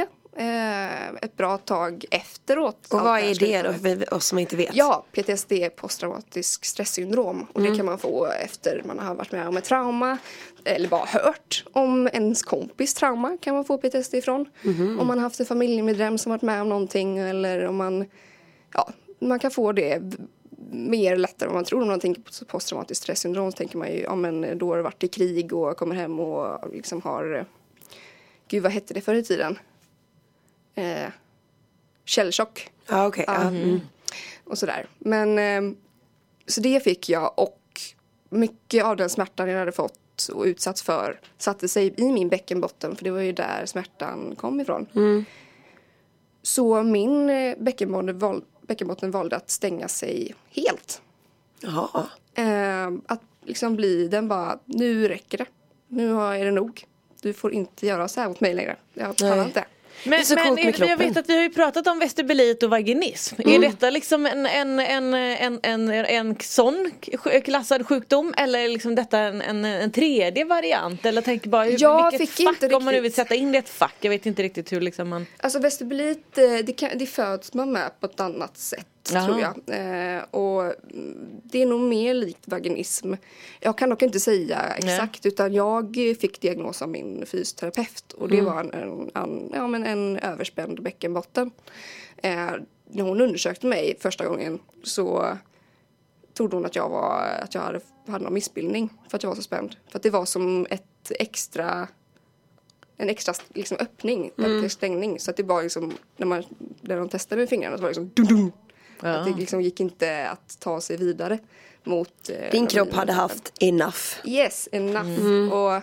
ett 1.22 1.36
bra 1.36 1.58
tag 1.58 2.04
efteråt. 2.10 2.86
Och 2.90 3.00
vad 3.00 3.20
är 3.20 3.34
det 3.34 3.62
då 3.62 3.72
för 3.72 4.14
oss 4.14 4.26
som 4.26 4.38
inte 4.38 4.56
vet? 4.56 4.74
Ja, 4.74 5.04
PTSD 5.12 5.52
är 5.52 5.68
posttraumatisk 5.70 6.64
stresssyndrom 6.64 7.46
och 7.52 7.60
Mm. 7.60 7.70
det 7.72 7.76
kan 7.76 7.86
man 7.86 7.98
få 7.98 8.26
efter 8.26 8.82
man 8.86 8.98
har 8.98 9.14
varit 9.14 9.32
med 9.32 9.48
om 9.48 9.56
ett 9.56 9.64
trauma 9.64 10.18
eller 10.64 10.88
bara 10.88 11.06
hört 11.06 11.64
om 11.72 12.08
ens 12.12 12.42
kompis 12.42 12.94
trauma 12.94 13.38
kan 13.40 13.54
man 13.54 13.64
få 13.64 13.78
PTSD 13.78 14.14
ifrån. 14.14 14.46
Mhm. 14.62 15.00
Om 15.00 15.06
man 15.06 15.18
har 15.18 15.22
haft 15.22 15.40
en 15.40 15.46
familjemedlem 15.46 16.18
som 16.18 16.30
varit 16.30 16.42
med 16.42 16.60
om 16.62 16.68
någonting 16.68 17.18
eller 17.18 17.64
om 17.66 17.76
man 17.76 18.04
ja, 18.74 18.88
man 19.18 19.38
kan 19.38 19.50
få 19.50 19.72
det 19.72 20.02
mer 20.72 21.16
lättare 21.16 21.48
om 21.48 21.54
man 21.54 21.64
tror 21.64 21.82
om 21.82 21.88
man 21.88 22.00
tänker 22.00 22.22
på 22.22 22.44
posttraumatiskt 22.44 23.02
stresssyndrom 23.02 23.52
så 23.52 23.56
tänker 23.56 23.78
man 23.78 23.92
ju 23.92 24.00
ja 24.00 24.14
men 24.14 24.58
då 24.58 24.68
har 24.68 24.76
du 24.76 24.82
varit 24.82 25.04
i 25.04 25.08
krig 25.08 25.52
och 25.52 25.76
kommer 25.76 25.94
hem 25.94 26.20
och 26.20 26.70
liksom 26.72 27.02
har 27.02 27.46
gud 28.48 28.62
vad 28.62 28.72
hette 28.72 28.94
det 28.94 29.00
förr 29.00 29.14
i 29.14 29.24
tiden? 29.24 29.58
Eh, 30.80 31.08
källchock 32.04 32.70
Ja, 32.88 33.06
okej. 33.06 33.24
ja. 33.26 33.34
Mm. 33.40 33.80
och 34.44 34.58
sådär. 34.58 34.86
Men 34.98 35.38
eh, 35.38 35.76
så 36.46 36.60
det 36.60 36.84
fick 36.84 37.08
jag 37.08 37.38
och 37.38 37.58
mycket 38.28 38.84
av 38.84 38.96
den 38.96 39.10
smärtan 39.10 39.48
jag 39.48 39.58
hade 39.58 39.72
fått 39.72 40.28
och 40.32 40.44
utsatts 40.44 40.82
för 40.82 41.20
satte 41.38 41.68
sig 41.68 41.94
i 41.96 42.12
min 42.12 42.28
bäckenbotten 42.28 42.96
för 42.96 43.04
det 43.04 43.10
var 43.10 43.20
ju 43.20 43.32
där 43.32 43.66
smärtan 43.66 44.34
kom 44.36 44.60
ifrån. 44.60 44.86
Så 46.42 46.82
min 46.82 47.30
eh, 47.30 47.56
bäckenbotten, 47.58 48.18
val, 48.18 48.44
bäckenbotten 48.62 49.10
valde 49.10 49.36
att 49.36 49.50
stänga 49.50 49.88
sig 49.88 50.34
helt. 50.50 51.02
Jaha. 51.60 52.06
Eh, 52.34 52.92
att 53.06 53.22
liksom 53.44 53.76
bli 53.76 54.08
den 54.08 54.28
bara, 54.28 54.58
nu 54.64 55.08
räcker 55.08 55.38
det. 55.38 55.46
Nu 55.88 56.20
är 56.20 56.44
det 56.44 56.50
nog. 56.50 56.84
Du 57.22 57.32
får 57.32 57.52
inte 57.52 57.86
göra 57.86 58.08
så 58.08 58.20
här 58.20 58.28
mot 58.28 58.40
mig 58.40 58.54
längre. 58.54 58.76
Jag 58.94 59.16
pallar 59.16 59.44
inte. 59.44 59.64
Men, 60.04 60.24
men 60.34 60.58
är, 60.58 60.88
jag 60.88 60.96
vet 60.96 61.16
att 61.16 61.28
vi 61.28 61.34
har 61.34 61.42
ju 61.42 61.50
pratat 61.50 61.86
om 61.86 61.98
vestibulit 61.98 62.62
och 62.62 62.70
vaginism. 62.70 63.34
Är 63.38 63.58
detta 63.58 63.90
liksom 63.90 64.26
en, 64.26 64.46
en, 64.46 64.78
en, 64.78 65.14
en, 65.14 65.60
en, 65.62 65.90
en 65.90 66.36
sån 66.40 66.90
klassad 67.44 67.86
sjukdom 67.86 68.34
eller 68.36 68.58
är 68.58 68.68
liksom 68.68 68.94
detta 68.94 69.18
en, 69.18 69.42
en, 69.42 69.64
en 69.64 69.90
tredje 69.90 70.44
variant? 70.44 71.06
Eller 71.06 71.22
tänker 71.22 71.48
bara 71.48 71.64
hur, 71.64 71.76
Jag 71.80 72.10
vilket 72.10 72.28
fick 72.28 72.46
fack 72.46 72.62
inte 72.62 72.76
om 72.76 72.84
man 72.84 72.94
nu 72.94 73.00
vill 73.00 73.14
sätta 73.14 73.34
in 73.34 73.52
det 73.52 73.58
i 73.58 73.58
ett 73.58 73.68
fack. 73.68 73.96
Jag 74.00 74.10
vet 74.10 74.26
inte 74.26 74.42
riktigt 74.42 74.72
hur 74.72 74.80
liksom 74.80 75.08
man... 75.08 75.26
Alltså 75.36 75.58
vestibulit, 75.58 76.38
eh, 76.38 76.44
det, 76.64 76.72
kan, 76.72 76.90
det 76.94 77.06
föds 77.06 77.54
man 77.54 77.72
med 77.72 78.00
på 78.00 78.06
ett 78.06 78.20
annat 78.20 78.58
sätt 78.58 78.86
Jaha. 79.12 79.26
tror 79.26 79.40
jag. 79.40 79.54
Eh, 79.66 80.22
och 80.30 80.62
mm, 80.62 81.40
det 81.42 81.62
är 81.62 81.66
nog 81.66 81.80
mer 81.80 82.14
likt 82.14 82.48
vaginism. 82.48 83.14
Jag 83.60 83.78
kan 83.78 83.90
dock 83.90 84.02
inte 84.02 84.20
säga 84.20 84.60
exakt 84.76 85.26
utan 85.26 85.54
jag 85.54 85.96
fick 86.20 86.40
diagnos 86.40 86.82
av 86.82 86.88
min 86.88 87.26
fysioterapeut 87.26 88.12
och 88.12 88.28
det 88.28 88.40
var 88.40 88.60
en, 88.60 88.72
en, 88.72 89.10
en, 89.14 89.50
ja, 89.54 89.66
men 89.66 89.86
en 89.86 90.16
överspänd 90.16 90.82
bäckenbotten. 90.82 91.50
Eh, 92.16 92.50
när 92.92 93.02
hon 93.02 93.20
undersökte 93.20 93.66
mig 93.66 93.96
första 94.00 94.26
gången 94.26 94.58
så 94.82 95.38
trodde 96.34 96.56
hon 96.56 96.66
att 96.66 96.76
jag, 96.76 96.88
var, 96.88 97.22
att 97.42 97.54
jag 97.54 97.62
hade, 97.62 97.80
hade 98.06 98.24
någon 98.24 98.34
missbildning 98.34 98.88
för 99.08 99.16
att 99.16 99.22
jag 99.22 99.30
var 99.30 99.36
så 99.36 99.42
spänd. 99.42 99.76
För 99.88 99.98
att 99.98 100.02
det 100.02 100.10
var 100.10 100.24
som 100.24 100.66
ett 100.70 101.12
extra 101.18 101.88
en 102.96 103.08
extra 103.08 103.34
liksom, 103.48 103.76
öppning, 103.80 104.30
en 104.36 104.70
stängning. 104.70 105.20
Så 105.20 105.30
att 105.30 105.36
det 105.36 105.42
var 105.42 105.62
liksom, 105.62 105.92
när, 106.16 106.26
man, 106.26 106.42
när 106.80 106.96
de 106.96 107.08
testade 107.08 107.40
med 107.40 107.48
fingrarna 107.48 107.76
så 107.76 107.82
var 107.82 107.88
det 107.88 108.00
liksom 108.00 108.10
dum, 108.14 108.26
dum. 108.26 108.52
Att 109.00 109.24
det 109.24 109.40
liksom 109.40 109.60
gick 109.60 109.80
inte 109.80 110.28
att 110.28 110.60
ta 110.60 110.80
sig 110.80 110.96
vidare 110.96 111.38
mot 111.84 112.30
eh, 112.30 112.50
Din 112.50 112.66
kropp 112.66 112.92
hade 112.92 113.12
haft 113.12 113.52
enough. 113.60 113.98
Yes, 114.24 114.68
enough. 114.72 115.52
Och 115.52 115.82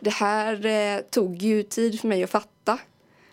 det 0.00 0.10
här 0.10 0.66
eh, 0.66 1.00
tog 1.10 1.42
ju 1.42 1.62
tid 1.62 2.00
för 2.00 2.08
mig 2.08 2.24
att 2.24 2.30
fatta. 2.30 2.78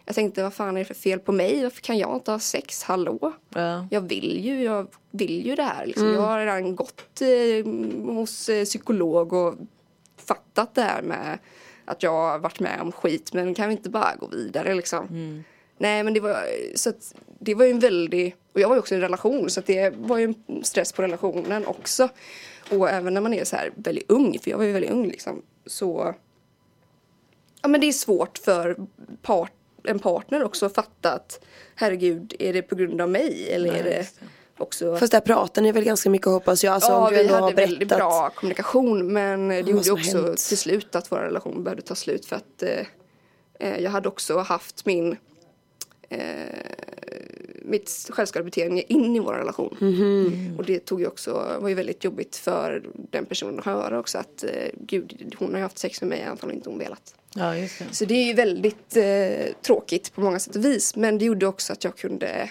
Jag 0.05 0.15
tänkte 0.15 0.43
vad 0.43 0.53
fan 0.53 0.75
är 0.75 0.79
det 0.79 0.85
för 0.85 0.93
fel 0.93 1.19
på 1.19 1.31
mig? 1.31 1.63
Varför 1.63 1.81
kan 1.81 1.97
jag 1.97 2.15
inte 2.15 2.31
ha 2.31 2.39
sex? 2.39 2.83
Hallå? 2.83 3.33
Ja. 3.49 3.87
Jag 3.91 4.01
vill 4.01 4.45
ju, 4.45 4.63
jag 4.63 4.87
vill 5.11 5.45
ju 5.45 5.55
det 5.55 5.63
här. 5.63 5.85
Liksom. 5.85 6.13
Jag 6.13 6.21
har 6.21 6.39
redan 6.39 6.75
gått 6.75 7.21
eh, 7.21 7.65
hos 8.13 8.49
eh, 8.49 8.65
psykolog 8.65 9.33
och 9.33 9.55
fattat 10.17 10.75
det 10.75 10.81
här 10.81 11.01
med 11.01 11.39
att 11.85 12.03
jag 12.03 12.11
har 12.11 12.39
varit 12.39 12.59
med 12.59 12.81
om 12.81 12.91
skit 12.91 13.33
men 13.33 13.55
kan 13.55 13.69
vi 13.69 13.75
inte 13.75 13.89
bara 13.89 14.15
gå 14.15 14.27
vidare 14.27 14.73
liksom. 14.75 15.07
Nej 15.79 16.03
men 16.03 16.13
det 16.13 16.19
var, 16.19 16.45
så 16.75 16.89
att, 16.89 17.13
det 17.39 17.55
var 17.55 17.65
ju 17.65 17.71
en 17.71 17.79
väldig, 17.79 18.35
och 18.53 18.59
jag 18.59 18.67
var 18.67 18.75
ju 18.75 18.79
också 18.79 18.93
i 18.93 18.97
en 18.97 19.01
relation 19.01 19.49
så 19.49 19.59
att 19.59 19.65
det 19.65 19.93
var 19.97 20.17
ju 20.17 20.23
en 20.23 20.63
stress 20.63 20.91
på 20.91 21.01
relationen 21.01 21.65
också. 21.65 22.09
Och 22.71 22.89
även 22.89 23.13
när 23.13 23.21
man 23.21 23.33
är 23.33 23.43
så 23.43 23.55
här 23.55 23.71
väldigt 23.75 24.11
ung, 24.11 24.39
för 24.39 24.51
jag 24.51 24.57
var 24.57 24.65
ju 24.65 24.71
väldigt 24.71 24.91
ung 24.91 25.07
liksom, 25.07 25.41
så 25.65 26.15
Ja 27.61 27.67
men 27.67 27.81
det 27.81 27.87
är 27.87 27.91
svårt 27.91 28.37
för 28.37 28.77
part, 29.21 29.51
en 29.83 29.99
partner 29.99 30.43
också 30.43 30.65
att 30.65 30.75
fatta 30.75 31.11
att 31.11 31.45
herregud, 31.75 32.35
är 32.39 32.53
det 32.53 32.61
på 32.61 32.75
grund 32.75 33.01
av 33.01 33.09
mig 33.09 33.49
eller 33.51 33.73
är 33.73 33.83
det 33.83 34.07
också 34.57 34.97
Fast 34.97 35.11
där 35.11 35.19
pratar 35.19 35.61
ni 35.61 35.71
väl 35.71 35.83
ganska 35.83 36.09
mycket 36.09 36.27
hoppas 36.27 36.63
jag. 36.63 36.73
Alltså, 36.73 36.91
ja, 36.91 37.07
om 37.07 37.13
du 37.13 37.23
vi 37.23 37.27
hade 37.27 37.41
har 37.41 37.51
väldigt 37.51 37.79
berättat. 37.79 37.97
bra 37.97 38.29
kommunikation 38.29 39.13
men 39.13 39.47
det 39.47 39.59
gjorde 39.59 39.83
ju 39.83 39.91
också 39.91 40.25
hänt. 40.25 40.37
till 40.37 40.57
slut 40.57 40.95
att 40.95 41.11
vår 41.11 41.17
relation 41.17 41.63
behövde 41.63 41.81
ta 41.81 41.95
slut 41.95 42.25
för 42.25 42.35
att 42.35 42.63
eh, 42.63 42.85
eh, 43.59 43.79
jag 43.79 43.91
hade 43.91 44.09
också 44.09 44.37
haft 44.37 44.85
min 44.85 45.17
mitt 47.69 48.09
självskadebeteende 48.09 48.93
in 48.93 49.15
i 49.15 49.19
vår 49.19 49.33
relation. 49.33 49.77
Mhm. 49.79 50.55
Och 50.57 50.65
det 50.65 50.79
tog 50.79 51.01
ju 51.01 51.07
också, 51.07 51.57
var 51.61 51.69
ju 51.69 51.75
väldigt 51.75 52.03
jobbigt 52.03 52.35
för 52.35 52.83
den 52.93 53.25
personen 53.25 53.59
att 53.59 53.65
höra 53.65 53.99
också 53.99 54.17
att 54.17 54.43
eh, 54.43 54.49
gud, 54.73 55.35
hon 55.39 55.49
har 55.49 55.57
ju 55.57 55.63
haft 55.63 55.77
sex 55.77 56.01
med 56.01 56.09
mig, 56.09 56.23
antagligen 56.23 56.59
inte 56.59 56.69
hon 56.69 56.79
velat. 56.79 57.15
Ja, 57.35 57.51
det. 57.51 57.69
Så 57.91 58.05
det 58.05 58.13
är 58.13 58.25
ju 58.25 58.33
väldigt 58.33 58.97
eh, 58.97 59.53
tråkigt 59.61 60.13
på 60.13 60.21
många 60.21 60.39
sätt 60.39 60.55
och 60.55 60.65
vis. 60.65 60.95
Men 60.95 61.17
det 61.17 61.25
gjorde 61.25 61.47
också 61.47 61.73
att 61.73 61.83
jag 61.83 61.97
kunde 61.97 62.49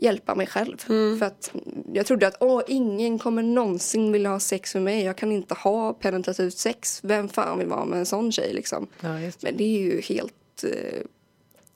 hjälpa 0.00 0.34
mig 0.34 0.46
själv. 0.46 0.76
Mm. 0.88 1.18
För 1.18 1.26
att 1.26 1.52
jag 1.92 2.06
trodde 2.06 2.26
att 2.26 2.36
åh, 2.40 2.62
ingen 2.66 3.18
kommer 3.18 3.42
någonsin 3.42 4.12
vilja 4.12 4.30
ha 4.30 4.40
sex 4.40 4.74
med 4.74 4.82
mig. 4.82 5.04
Jag 5.04 5.16
kan 5.16 5.32
inte 5.32 5.54
ha 5.54 5.92
penetrativt 5.92 6.58
sex. 6.58 7.00
Vem 7.02 7.28
fan 7.28 7.58
vill 7.58 7.68
vara 7.68 7.84
med 7.84 7.98
en 7.98 8.06
sån 8.06 8.32
tjej 8.32 8.52
liksom. 8.52 8.86
Ja, 9.00 9.08
det. 9.08 9.42
Men 9.42 9.56
det 9.56 9.64
är 9.64 9.78
ju 9.78 10.00
helt 10.00 10.64
eh, 10.64 11.00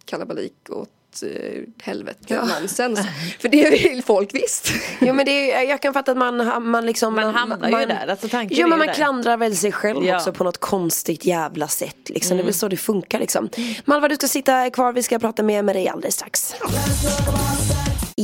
kalabalik 0.05 0.53
åt 0.71 0.89
eh, 1.23 1.63
helvete 1.83 2.45
nonsens. 2.61 3.01
För 3.39 3.49
det 3.49 3.71
vill 3.71 4.03
folk 4.03 4.35
visst. 4.35 4.73
Jo 5.01 5.15
men 5.15 5.27
det 5.27 5.53
är, 5.53 5.63
jag 5.63 5.81
kan 5.83 5.93
fatta 5.93 6.13
att 6.13 6.19
man, 6.19 6.71
man 6.71 6.87
liksom 6.87 7.15
Man 7.15 7.35
hamnar 7.35 7.81
ju 7.81 7.87
där, 7.87 8.07
alltså 8.11 8.29
tanken 8.29 8.59
Ja 8.59 8.65
är 8.67 8.69
men 8.69 8.79
man 8.79 8.87
där. 8.87 8.95
klandrar 8.95 9.37
väl 9.37 9.57
sig 9.57 9.73
själv 9.73 10.05
Ja. 10.05 10.17
också 10.17 10.33
på 10.33 10.45
något 10.45 10.59
konstigt 10.59 11.25
jävla 11.25 11.69
sätt 11.69 11.97
liksom. 12.09 12.33
Mm. 12.33 12.37
Det 12.37 12.43
är 12.43 12.45
väl 12.45 12.55
så 12.55 12.69
det 12.69 12.77
funkar 12.77 13.19
liksom. 13.19 13.49
Malva 13.85 14.09
du 14.09 14.15
ska 14.15 14.29
sitta 14.29 14.71
kvar, 14.71 14.93
vi 14.93 15.03
ska 15.03 15.19
prata 15.19 15.43
mer 15.43 15.63
med 15.63 15.77
dig 15.77 15.89
alldeles 15.89 16.15
strax. 16.15 16.55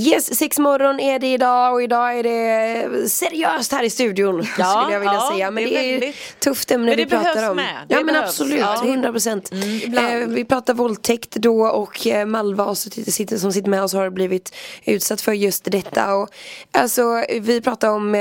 Yes, 0.07 0.39
sex 0.39 0.59
morgon 0.59 1.01
är 1.01 1.19
det 1.19 1.33
idag 1.33 1.73
och 1.75 1.83
idag 1.83 2.19
är 2.19 2.23
det 2.23 3.09
seriöst 3.11 3.73
här 3.73 3.83
i 3.83 3.91
studion 3.91 4.47
Ja, 4.59 4.65
skulle 4.81 4.93
jag 4.93 5.01
vilja 5.01 5.15
ja, 5.15 5.31
säga. 5.33 5.51
Men 5.51 5.65
det 5.65 5.71
det 5.71 5.77
är 5.77 5.85
är, 5.95 6.01
väldigt- 6.01 6.41
tufft 6.41 6.71
ämne 6.71 6.87
Men 6.87 6.97
vi 6.97 7.07
pratar 7.07 7.35
behövs 7.35 7.51
om. 7.51 7.57
med. 7.57 7.75
Det 7.89 7.95
Ja 7.95 8.01
men 8.01 8.07
behövs. 8.07 8.29
absolut, 8.29 8.59
Ja. 8.61 8.83
100 8.85 9.13
procent. 9.13 9.51
Ibland. 9.85 10.09
Eh, 10.23 10.29
vi 10.29 10.45
pratar 10.45 10.75
våldtäkt 10.75 11.31
då 11.31 11.67
och 11.67 12.07
eh, 12.07 12.27
Malva 12.27 12.65
och 12.65 12.79
så 12.79 12.91
som 13.39 13.53
sitter 13.53 13.69
med 13.71 13.83
oss 13.83 13.93
har 13.93 14.11
blivit 14.11 14.55
utsatt 14.85 15.21
för 15.21 15.33
just 15.33 15.65
detta. 15.65 16.15
Och, 16.15 16.29
alltså 16.73 17.25
vi 17.41 17.61
pratar 17.61 17.89
om, 17.91 18.15
eh, 18.15 18.21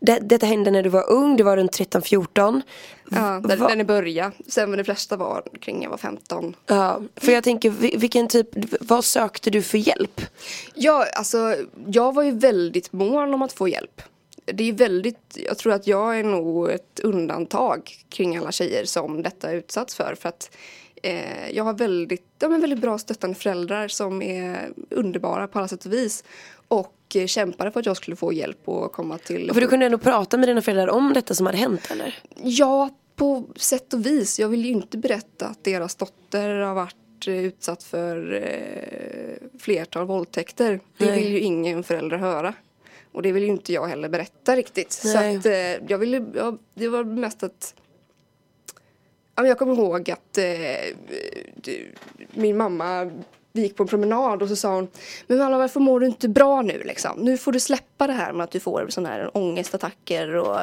det, 0.00 0.18
detta 0.22 0.46
hände 0.46 0.70
när 0.70 0.82
du 0.82 0.88
var 0.88 1.10
ung, 1.10 1.36
du 1.36 1.44
var 1.44 1.56
runt 1.56 1.78
13-14. 1.78 2.62
Ja, 3.10 3.40
där, 3.44 3.56
Va- 3.56 3.74
där 3.74 3.84
började. 3.84 4.32
Sen 4.48 4.70
men 4.70 4.76
de 4.78 4.84
flesta 4.84 5.16
var 5.16 5.42
kring 5.60 5.82
jag 5.82 5.90
var 5.90 5.96
15. 5.98 6.56
Ja, 6.66 7.00
för 7.16 7.32
jag 7.32 7.44
tänker, 7.44 7.70
vi- 7.70 7.96
vilken 7.96 8.28
typ, 8.28 8.48
vad 8.80 9.04
sökte 9.04 9.50
du 9.50 9.62
för 9.62 9.78
hjälp? 9.78 10.20
Ja, 10.74 11.06
alltså 11.14 11.54
jag 11.86 12.14
var 12.14 12.22
ju 12.22 12.30
väldigt 12.30 12.92
mån 12.92 13.34
om 13.34 13.42
att 13.42 13.52
få 13.52 13.68
hjälp. 13.68 14.02
Det 14.44 14.68
är 14.68 14.72
väldigt, 14.72 15.38
jag 15.46 15.58
tror 15.58 15.72
att 15.72 15.86
jag 15.86 16.18
är 16.18 16.24
nog 16.24 16.70
ett 16.70 17.00
undantag 17.02 17.92
kring 18.08 18.36
alla 18.36 18.52
tjejer 18.52 18.84
som 18.84 19.22
detta 19.22 19.52
utsatts 19.52 19.94
för. 19.94 20.14
För 20.20 20.28
att 20.28 20.50
eh, 21.02 21.50
jag 21.50 21.64
har 21.64 21.72
väldigt, 21.74 22.24
ja, 22.38 22.48
men 22.48 22.60
väldigt 22.60 22.78
bra 22.78 22.98
stöttande 22.98 23.36
föräldrar 23.36 23.88
som 23.88 24.22
är 24.22 24.68
underbara 24.90 25.48
på 25.48 25.58
alla 25.58 25.68
sätt 25.68 25.86
och 25.86 25.92
vis. 25.92 26.24
Och 26.68 26.94
eh, 27.16 27.26
kämpade 27.26 27.70
för 27.70 27.80
att 27.80 27.86
jag 27.86 27.96
skulle 27.96 28.16
få 28.16 28.32
hjälp 28.32 28.68
och 28.68 28.92
komma 28.92 29.18
till... 29.18 29.50
För 29.54 29.60
du 29.60 29.68
kunde 29.68 29.86
ändå 29.86 29.98
prata 29.98 30.36
med 30.36 30.48
dina 30.48 30.62
föräldrar 30.62 30.88
om 30.88 31.12
detta 31.12 31.34
som 31.34 31.46
hade 31.46 31.58
hänt 31.58 31.88
eller? 31.90 32.18
Ja, 32.42 32.90
på 33.16 33.44
sätt 33.56 33.94
och 33.94 34.06
vis. 34.06 34.38
Jag 34.38 34.48
vill 34.48 34.64
ju 34.64 34.70
inte 34.70 34.98
berätta 34.98 35.46
att 35.46 35.64
deras 35.64 35.94
dotter 35.94 36.54
har 36.54 36.74
varit 36.74 37.26
eh, 37.26 37.34
utsatt 37.34 37.82
för 37.82 38.34
eh, 38.34 39.58
flertal 39.58 40.06
våldtäkter. 40.06 40.80
Det 40.98 41.10
vill 41.10 41.28
ju 41.28 41.40
ingen 41.40 41.82
förälder 41.82 42.16
höra. 42.16 42.54
Och 43.12 43.22
det 43.22 43.32
vill 43.32 43.42
ju 43.42 43.48
inte 43.48 43.72
jag 43.72 43.86
heller 43.86 44.08
berätta 44.08 44.56
riktigt. 44.56 45.02
Nej. 45.04 45.12
Så 45.12 45.38
att 45.38 45.46
eh, 45.46 45.90
jag 45.90 45.98
ville, 45.98 46.26
ja, 46.34 46.58
det 46.74 46.88
var 46.88 47.04
mest 47.04 47.42
att 47.42 47.74
jag 49.36 49.58
kommer 49.58 49.74
ihåg 49.74 50.10
att 50.10 50.38
eh, 50.38 50.44
min 52.30 52.56
mamma 52.56 53.10
vi 53.58 53.62
gick 53.62 53.76
på 53.76 53.82
en 53.82 53.88
promenad 53.88 54.42
och 54.42 54.48
så 54.48 54.56
sa 54.56 54.74
hon 54.74 54.88
Men 55.26 55.38
Malla 55.38 55.58
varför 55.58 55.80
mår 55.80 56.00
du 56.00 56.06
inte 56.06 56.28
bra 56.28 56.62
nu 56.62 56.82
liksom? 56.82 57.18
Nu 57.18 57.38
får 57.38 57.52
du 57.52 57.60
släppa 57.60 58.06
det 58.06 58.12
här 58.12 58.32
med 58.32 58.44
att 58.44 58.50
du 58.50 58.60
får 58.60 58.86
sådana 58.88 59.08
här 59.08 59.36
ångestattacker 59.36 60.34
och 60.34 60.58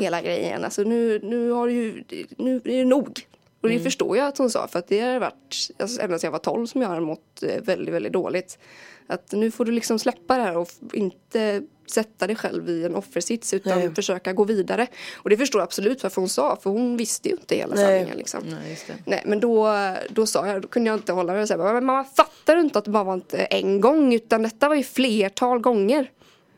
hela 0.00 0.22
grejen. 0.22 0.64
Alltså 0.64 0.82
nu, 0.82 1.20
nu 1.22 1.50
har 1.50 1.66
du 1.66 1.72
ju, 1.72 2.04
nu 2.36 2.56
är 2.56 2.78
det 2.78 2.84
nog. 2.84 3.26
Och 3.60 3.68
det 3.68 3.80
förstår 3.80 4.16
jag 4.16 4.26
att 4.26 4.38
hon 4.38 4.50
sa 4.50 4.68
för 4.68 4.78
att 4.78 4.88
det 4.88 5.00
har 5.00 5.18
varit 5.18 5.70
alltså, 5.78 6.02
ända 6.02 6.18
sedan 6.18 6.28
jag 6.28 6.32
var 6.32 6.38
12 6.38 6.66
som 6.66 6.82
jag 6.82 6.88
har 6.88 7.00
mått 7.00 7.42
eh, 7.42 7.62
väldigt, 7.62 7.94
väldigt 7.94 8.12
dåligt. 8.12 8.58
Att 9.06 9.32
nu 9.32 9.50
får 9.50 9.64
du 9.64 9.72
liksom 9.72 9.98
släppa 9.98 10.36
det 10.36 10.42
här 10.42 10.56
och 10.56 10.68
inte 10.92 11.62
sätta 11.86 12.26
dig 12.26 12.36
själv 12.36 12.68
i 12.70 12.84
en 12.84 12.94
offersits 12.94 13.54
utan 13.54 13.78
Nej. 13.78 13.94
försöka 13.94 14.32
gå 14.32 14.44
vidare. 14.44 14.86
Och 15.16 15.30
det 15.30 15.36
förstår 15.36 15.60
jag 15.60 15.64
absolut 15.66 16.02
varför 16.02 16.20
hon 16.22 16.28
sa 16.28 16.58
för 16.62 16.70
hon 16.70 16.96
visste 16.96 17.28
ju 17.28 17.34
inte 17.34 17.56
hela 17.56 17.74
Nej. 17.74 17.84
sanningen 17.84 18.16
liksom. 18.16 18.40
Nej, 18.46 18.70
just 18.70 18.86
det. 18.86 18.94
Nej 19.04 19.22
men 19.26 19.40
då, 19.40 19.74
då 20.10 20.26
sa 20.26 20.46
jag, 20.46 20.62
då 20.62 20.68
kunde 20.68 20.90
jag 20.90 20.96
inte 20.98 21.12
hålla 21.12 21.32
mig 21.32 21.42
och 21.42 21.48
säga 21.48 21.72
men 21.72 21.84
mamma 21.86 22.04
fattar 22.04 22.54
du 22.56 22.60
inte 22.60 22.78
att 22.78 22.84
det 22.84 22.90
bara 22.90 23.04
var 23.04 23.14
inte 23.14 23.38
en 23.38 23.80
gång 23.80 24.14
utan 24.14 24.42
detta 24.42 24.68
var 24.68 24.76
ju 24.76 24.82
flertal 24.82 25.58
gånger. 25.58 26.10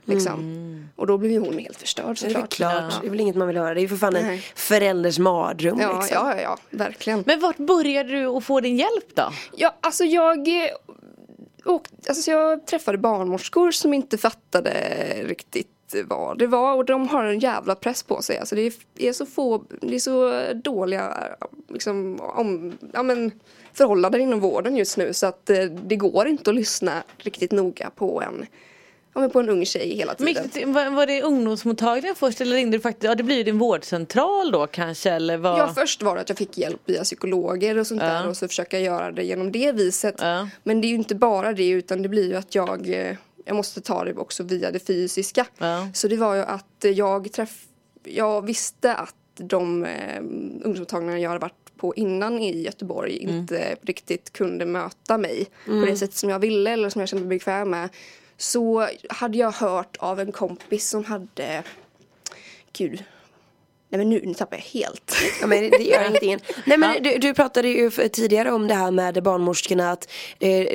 Liksom. 0.04 0.88
Och 0.96 1.06
då 1.06 1.18
blev 1.18 1.32
ju 1.32 1.38
hon 1.38 1.58
helt 1.58 1.76
förstörd 1.80 2.04
Mm. 2.04 2.14
Det 2.20 2.24
är 2.24 2.28
väl 2.28 2.42
såklart. 2.42 2.54
klart, 2.90 3.00
det 3.00 3.06
är 3.06 3.10
väl 3.10 3.20
inget 3.20 3.36
man 3.36 3.48
vill 3.48 3.56
höra. 3.56 3.74
Det 3.74 3.80
är 3.80 3.82
ju 3.82 3.88
för 3.88 3.96
fan 3.96 4.16
en 4.16 4.26
Nej. 4.26 4.42
förälders 4.54 5.18
mardröm 5.18 5.80
Ja, 5.80 6.00
liksom. 6.00 6.16
ja, 6.16 6.34
ja, 6.36 6.42
ja, 6.42 6.58
verkligen. 6.70 7.22
Men 7.26 7.40
vart 7.40 7.56
började 7.56 8.10
du 8.12 8.26
att 8.26 8.44
få 8.44 8.60
din 8.60 8.76
hjälp 8.76 9.14
då? 9.14 9.32
Ja, 9.56 9.76
alltså 9.80 10.04
jag 10.04 10.48
åkte, 11.64 11.94
alltså 12.08 12.30
jag 12.30 12.66
träffade 12.66 12.98
barnmorskor 12.98 13.70
som 13.70 13.94
inte 13.94 14.18
fattade 14.18 14.72
riktigt 15.24 15.68
vad 16.04 16.38
det 16.38 16.46
var 16.46 16.74
och 16.74 16.84
de 16.84 17.08
har 17.08 17.24
en 17.24 17.38
jävla 17.38 17.74
press 17.74 18.02
på 18.02 18.22
sig. 18.22 18.38
Alltså 18.38 18.54
det 18.54 18.72
är, 18.96 19.12
så 19.12 19.26
få, 19.26 19.64
det 19.80 19.94
är 19.94 19.98
så 19.98 20.44
dåliga 20.54 21.16
liksom, 21.68 22.20
om, 22.20 22.78
ja, 22.92 23.02
men, 23.02 23.32
förhållanden 23.72 24.20
inom 24.20 24.40
vården 24.40 24.76
just 24.76 24.96
nu 24.96 25.12
så 25.12 25.26
att 25.26 25.50
eh, 25.50 25.64
det 25.64 25.96
går 25.96 26.28
inte 26.28 26.50
att 26.50 26.56
lyssna 26.56 27.02
riktigt 27.16 27.52
noga 27.52 27.90
på 27.90 28.22
en, 28.22 28.46
ja, 29.18 29.20
men 29.20 29.30
på 29.30 29.40
en 29.40 29.48
ung 29.48 29.64
tjej 29.66 29.96
hela 29.96 30.14
Men 30.18 30.26
tiden. 30.34 30.48
till- 30.48 30.66
Var, 30.66 30.90
var 30.90 31.06
det 31.06 31.22
ungdomsmottagningen 31.22 32.14
först 32.16 32.40
eller 32.40 32.56
ringde 32.56 32.76
du 32.76 32.80
faktiskt, 32.80 33.04
ja 33.04 33.14
det 33.14 33.22
blir 33.22 33.36
ju 33.36 33.42
din 33.42 33.58
vårdcentral 33.58 34.50
då 34.52 34.66
kanske 34.66 35.10
eller 35.10 35.36
vad? 35.36 35.58
Ja, 35.58 35.72
först 35.74 36.02
var 36.02 36.14
det 36.14 36.20
att 36.20 36.28
jag 36.28 36.38
fick 36.38 36.58
hjälp 36.58 36.80
via 36.84 37.04
psykologer 37.04 37.78
och 37.78 37.86
sånt 37.86 38.02
Ja. 38.02 38.08
där 38.08 38.28
och 38.28 38.36
så 38.36 38.48
försöka 38.48 38.78
göra 38.80 39.12
det 39.12 39.24
genom 39.24 39.52
det 39.52 39.72
viset. 39.72 40.14
Ja. 40.18 40.48
Men 40.64 40.80
det 40.80 40.86
är 40.86 40.88
ju 40.88 40.94
inte 40.94 41.14
bara 41.14 41.52
det 41.52 41.68
utan 41.68 42.02
det 42.02 42.08
blir 42.08 42.28
ju 42.28 42.34
att 42.36 42.54
jag, 42.54 42.88
eh, 42.88 43.16
jag 43.44 43.56
måste 43.56 43.80
ta 43.80 44.04
det 44.04 44.14
också 44.14 44.42
via 44.42 44.70
det 44.70 44.86
fysiska. 44.86 45.46
Ja. 45.58 45.88
Så 45.94 46.08
det 46.08 46.16
var 46.16 46.34
ju 46.34 46.42
att 46.42 46.84
jag 46.94 47.32
träff, 47.32 47.64
jag 48.04 48.46
visste 48.46 48.94
att 48.94 49.14
de 49.40 49.84
eh, 49.84 50.18
ungdomsmottagningarna 50.20 51.18
jag 51.20 51.28
hade 51.30 51.40
varit 51.40 51.54
på 51.76 51.94
innan 51.94 52.38
i 52.38 52.62
Göteborg 52.62 53.16
inte 53.16 53.76
riktigt 53.82 54.32
kunde 54.32 54.66
möta 54.66 55.18
mig 55.18 55.46
på 55.66 55.72
det 55.86 55.96
sätt 55.96 56.14
som 56.14 56.30
jag 56.30 56.38
ville 56.38 56.70
eller 56.70 56.90
som 56.90 57.00
jag 57.00 57.08
kände 57.08 57.24
mig 57.26 57.36
bekväm 57.38 57.70
med. 57.70 57.88
Så 58.40 58.88
hade 59.08 59.38
jag 59.38 59.52
hört 59.52 59.96
av 59.96 60.20
en 60.20 60.32
kompis 60.32 60.88
som 60.88 61.04
hade, 61.04 61.62
gud, 62.72 63.04
nej 63.90 63.98
men 63.98 64.08
nu, 64.10 64.20
nu 64.24 64.34
tappar 64.34 64.56
jag 64.56 64.80
helt. 64.80 65.14
Ja, 65.40 65.46
men 65.46 65.62
det- 65.62 65.68
det 65.70 65.82
gör 65.84 66.08
ingenting. 66.08 66.38
Nej 66.66 66.78
men 66.78 67.02
du, 67.02 67.18
du 67.18 67.34
pratade 67.34 67.68
ju 67.68 67.90
tidigare 67.90 68.52
om 68.52 68.68
det 68.68 68.74
här 68.74 68.90
med 68.90 69.22
barnmorskorna 69.22 69.90
att 69.92 70.08
eh, 70.40 70.66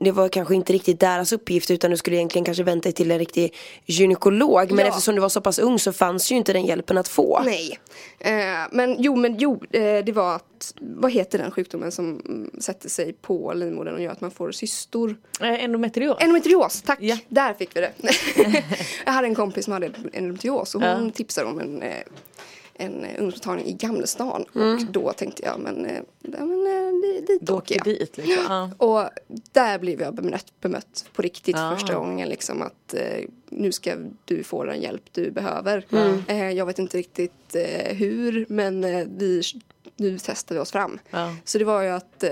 det 0.00 0.10
var 0.12 0.28
kanske 0.28 0.54
inte 0.54 0.72
riktigt 0.72 1.00
deras 1.00 1.32
uppgift 1.32 1.70
utan 1.70 1.90
du 1.90 1.96
skulle 1.96 2.16
egentligen 2.16 2.44
kanske 2.44 2.62
vänta 2.62 2.82
dig 2.86 2.92
till 2.92 3.10
en 3.10 3.18
riktig 3.18 3.54
gynekolog. 3.86 4.70
Men 4.72 4.78
Ja. 4.78 4.86
eftersom 4.90 5.14
du 5.14 5.20
var 5.20 5.28
så 5.28 5.40
pass 5.40 5.58
ung 5.58 5.78
så 5.78 5.92
fanns 5.92 6.32
ju 6.32 6.36
inte 6.36 6.52
den 6.52 6.66
hjälpen 6.66 6.98
att 6.98 7.08
få. 7.08 7.42
Nej. 7.44 7.78
Eh, 8.18 8.32
men 8.72 8.96
jo, 8.98 9.16
men 9.16 9.36
jo, 9.38 9.62
eh, 9.70 10.04
det 10.04 10.12
var 10.12 10.34
att, 10.36 10.74
vad 10.80 11.12
heter 11.12 11.38
den 11.38 11.50
sjukdomen 11.50 11.92
som 11.92 12.22
sätter 12.60 12.88
sig 12.88 13.12
på 13.12 13.52
livmodern 13.54 13.94
och 13.94 14.02
gör 14.02 14.12
att 14.12 14.20
man 14.20 14.30
får 14.30 14.52
cystor? 14.52 15.16
Eh, 15.40 15.64
Endometrios? 15.64 16.16
Endometrios, 16.20 16.82
tack! 16.82 16.98
Ja. 17.02 17.16
Där 17.28 17.54
fick 17.54 17.76
vi 17.76 17.80
det. 17.80 17.92
jag 19.06 19.12
hade 19.12 19.26
en 19.26 19.34
kompis 19.34 19.64
som 19.64 19.72
hade 19.72 19.90
endometrios 20.12 20.74
och 20.74 20.80
hon 20.82 21.04
Ja. 21.04 21.10
tipsade 21.14 21.48
om 21.48 21.60
en, 21.60 21.82
eh, 21.82 21.94
en 22.74 23.04
ungdomsmottagning 23.04 23.66
i 23.66 23.72
Gamlestan. 23.72 24.44
Mm. 24.54 24.74
Och 24.76 24.84
då 24.92 25.12
tänkte 25.12 25.42
jag, 25.42 25.60
men, 25.60 25.86
eh, 25.86 26.00
ja, 26.20 26.44
men 26.44 26.66
eh, 26.66 26.92
di- 27.02 27.24
dit 27.26 27.40
Då 27.40 27.56
åker 27.56 27.74
jag. 27.74 27.84
dit 27.84 28.16
liksom. 28.16 28.44
Ja. 28.48 28.70
Och 28.86 29.08
där 29.52 29.78
blev 29.78 30.00
jag 30.00 30.14
bemött, 30.14 30.52
bemött 30.60 31.04
på 31.14 31.22
riktigt 31.22 31.56
Ah. 31.58 31.74
första 31.74 31.94
gången. 31.94 32.28
Liksom 32.28 32.62
att 32.62 32.94
eh, 32.94 33.24
nu 33.48 33.72
ska 33.72 33.94
du 34.24 34.42
få 34.42 34.64
den 34.64 34.80
hjälp 34.80 35.02
du 35.12 35.30
behöver. 35.30 35.86
Eh, 36.28 36.50
jag 36.50 36.66
vet 36.66 36.78
inte 36.78 36.98
riktigt 36.98 37.54
eh, 37.54 37.96
hur 37.96 38.46
men 38.48 38.80
vi, 39.18 39.42
nu 39.96 40.18
testar 40.18 40.54
vi 40.54 40.60
oss 40.60 40.72
fram. 40.72 40.98
Ja. 41.10 41.34
Så 41.44 41.58
det 41.58 41.64
var 41.64 41.82
ju 41.82 41.88
att, 41.88 42.24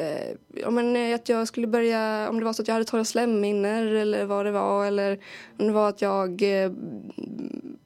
ja, 0.55 0.71
men, 0.71 1.15
att 1.15 1.29
jag 1.29 1.49
skulle 1.49 1.67
börja, 1.67 2.29
om 2.31 2.39
det 2.39 2.45
var 2.45 2.53
så 2.53 2.63
att 2.63 2.69
jag 2.69 2.73
hade 2.75 2.85
torra 2.85 3.05
slemhinnor 3.05 3.87
eller 3.87 4.25
vad 4.25 4.47
det 4.47 4.51
var. 4.53 4.87
Eller 4.87 5.19
om 5.59 5.67
det 5.67 5.73
var 5.73 5.89
att 5.89 6.03
jag 6.03 6.43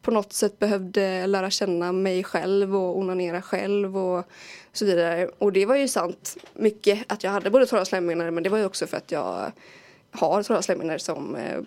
på 0.07 0.13
något 0.13 0.33
sätt 0.33 0.59
behövde 0.59 1.27
lära 1.27 1.51
känna 1.51 1.93
mig 1.93 2.25
själv 2.25 2.77
och 2.77 2.99
onanera 2.99 3.43
själv 3.43 3.99
och 3.99 4.25
så 4.73 4.85
vidare. 4.85 5.31
Och 5.39 5.53
det 5.53 5.67
var 5.67 5.77
ju 5.77 5.89
sant 5.89 6.37
mycket 6.55 7.13
att 7.13 7.25
jag 7.25 7.31
hade 7.31 7.51
både 7.51 7.67
torra 7.67 7.85
slemhinnor 7.85 8.31
men 8.31 8.43
det 8.43 8.49
var 8.49 8.59
ju 8.59 8.65
också 8.65 8.87
för 8.87 8.97
att 8.97 9.13
jag 9.13 9.53
har 10.11 10.43
torra 10.43 10.63
slemhinnor 10.63 10.99
som 10.99 11.37
eh, 11.37 11.61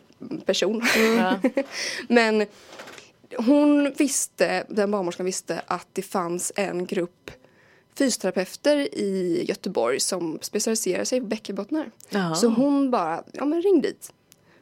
person. 0.46 0.81
Ja. 1.17 1.39
men 2.08 2.46
hon 3.38 3.93
visste, 3.98 4.63
den 4.69 4.91
barnmorskan 4.91 5.25
visste 5.25 5.62
att 5.67 5.88
det 5.93 6.01
fanns 6.01 6.51
en 6.55 6.86
grupp 6.86 7.31
fysioterapeuter 7.98 8.77
i 8.96 9.46
Göteborg 9.48 10.00
som 10.00 10.39
specialiserar 10.41 11.03
sig 11.03 11.19
på 11.19 11.25
bäckenbottnar. 11.25 11.91
Så 12.36 12.48
hon 12.48 12.91
bara, 12.91 13.24
ja 13.31 13.46
men 13.46 13.62
ring 13.62 13.81
dit. 13.81 14.13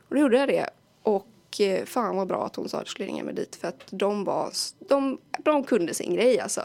Och 0.09 0.15
då 0.15 0.21
gjorde 0.21 0.37
jag 0.37 0.47
det. 0.47 0.69
Och 1.03 1.27
eh, 1.59 1.85
fan 1.85 2.15
vad 2.17 2.27
bra 2.27 2.45
att 2.45 2.55
hon 2.55 2.69
sa 2.69 2.77
att 2.77 2.81
jag 2.81 2.87
skulle 2.89 3.07
ringa 3.07 3.23
mig 3.23 3.33
dit 3.33 3.55
för 3.55 3.67
att 3.67 3.83
de 3.89 4.23
var, 4.23 4.49
de, 4.89 5.17
de 5.39 5.63
kunde 5.63 5.93
sin 5.93 6.15
grej 6.15 6.39
alltså. 6.39 6.61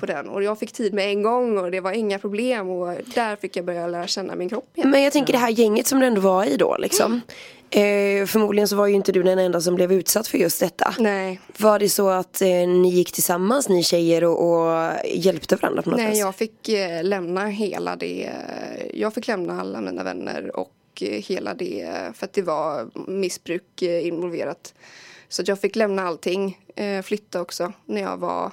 På 0.00 0.06
den. 0.06 0.28
Och 0.28 0.42
jag 0.42 0.58
fick 0.58 0.72
tid 0.72 0.94
med 0.94 1.08
en 1.10 1.22
gång 1.22 1.58
och 1.58 1.70
det 1.70 1.80
var 1.80 1.92
inga 1.92 2.18
problem 2.18 2.68
och 2.68 2.96
där 3.14 3.36
fick 3.36 3.56
jag 3.56 3.64
börja 3.64 3.86
lära 3.86 4.06
känna 4.06 4.34
min 4.34 4.48
kropp 4.48 4.68
igen. 4.74 4.90
Men 4.90 5.02
jag 5.02 5.12
tänker 5.12 5.32
det 5.32 5.38
här 5.38 5.50
gänget 5.50 5.86
som 5.86 6.00
du 6.00 6.06
ändå 6.06 6.20
var 6.20 6.44
i 6.44 6.56
då 6.56 6.76
liksom. 6.78 7.20
Eh, 7.70 8.26
förmodligen 8.26 8.68
så 8.68 8.76
var 8.76 8.86
ju 8.86 8.94
inte 8.94 9.12
du 9.12 9.22
den 9.22 9.38
enda 9.38 9.60
som 9.60 9.74
blev 9.74 9.92
utsatt 9.92 10.28
för 10.28 10.38
just 10.38 10.60
detta. 10.60 10.94
Nej, 10.98 11.40
Var 11.58 11.78
det 11.78 11.88
så 11.88 12.08
att 12.08 12.42
eh, 12.42 12.48
ni 12.48 12.88
gick 12.88 13.12
tillsammans, 13.12 13.68
ni 13.68 13.82
tjejer, 13.82 14.24
och, 14.24 14.50
och 14.50 14.92
hjälpte 15.14 15.56
varandra 15.56 15.82
på 15.82 15.90
något 15.90 15.98
Nej, 15.98 16.10
vis? 16.10 16.18
jag 16.18 16.34
fick 16.34 16.68
eh, 16.68 17.04
lämna 17.04 17.46
hela 17.46 17.96
det. 17.96 18.30
Jag 18.94 19.14
fick 19.14 19.26
lämna 19.26 19.60
alla 19.60 19.80
mina 19.80 20.04
vänner 20.04 20.56
och 20.56 20.70
eh, 21.02 21.22
hela 21.22 21.54
det 21.54 22.12
för 22.14 22.24
att 22.26 22.32
det 22.32 22.42
var 22.42 22.90
missbruk 23.10 23.82
eh, 23.82 24.06
involverat. 24.06 24.74
Så 25.28 25.42
att 25.42 25.48
jag 25.48 25.60
fick 25.60 25.76
lämna 25.76 26.02
allting, 26.02 26.58
eh, 26.76 27.02
flytta 27.02 27.40
också 27.40 27.72
när 27.86 28.00
jag 28.00 28.16
var 28.16 28.52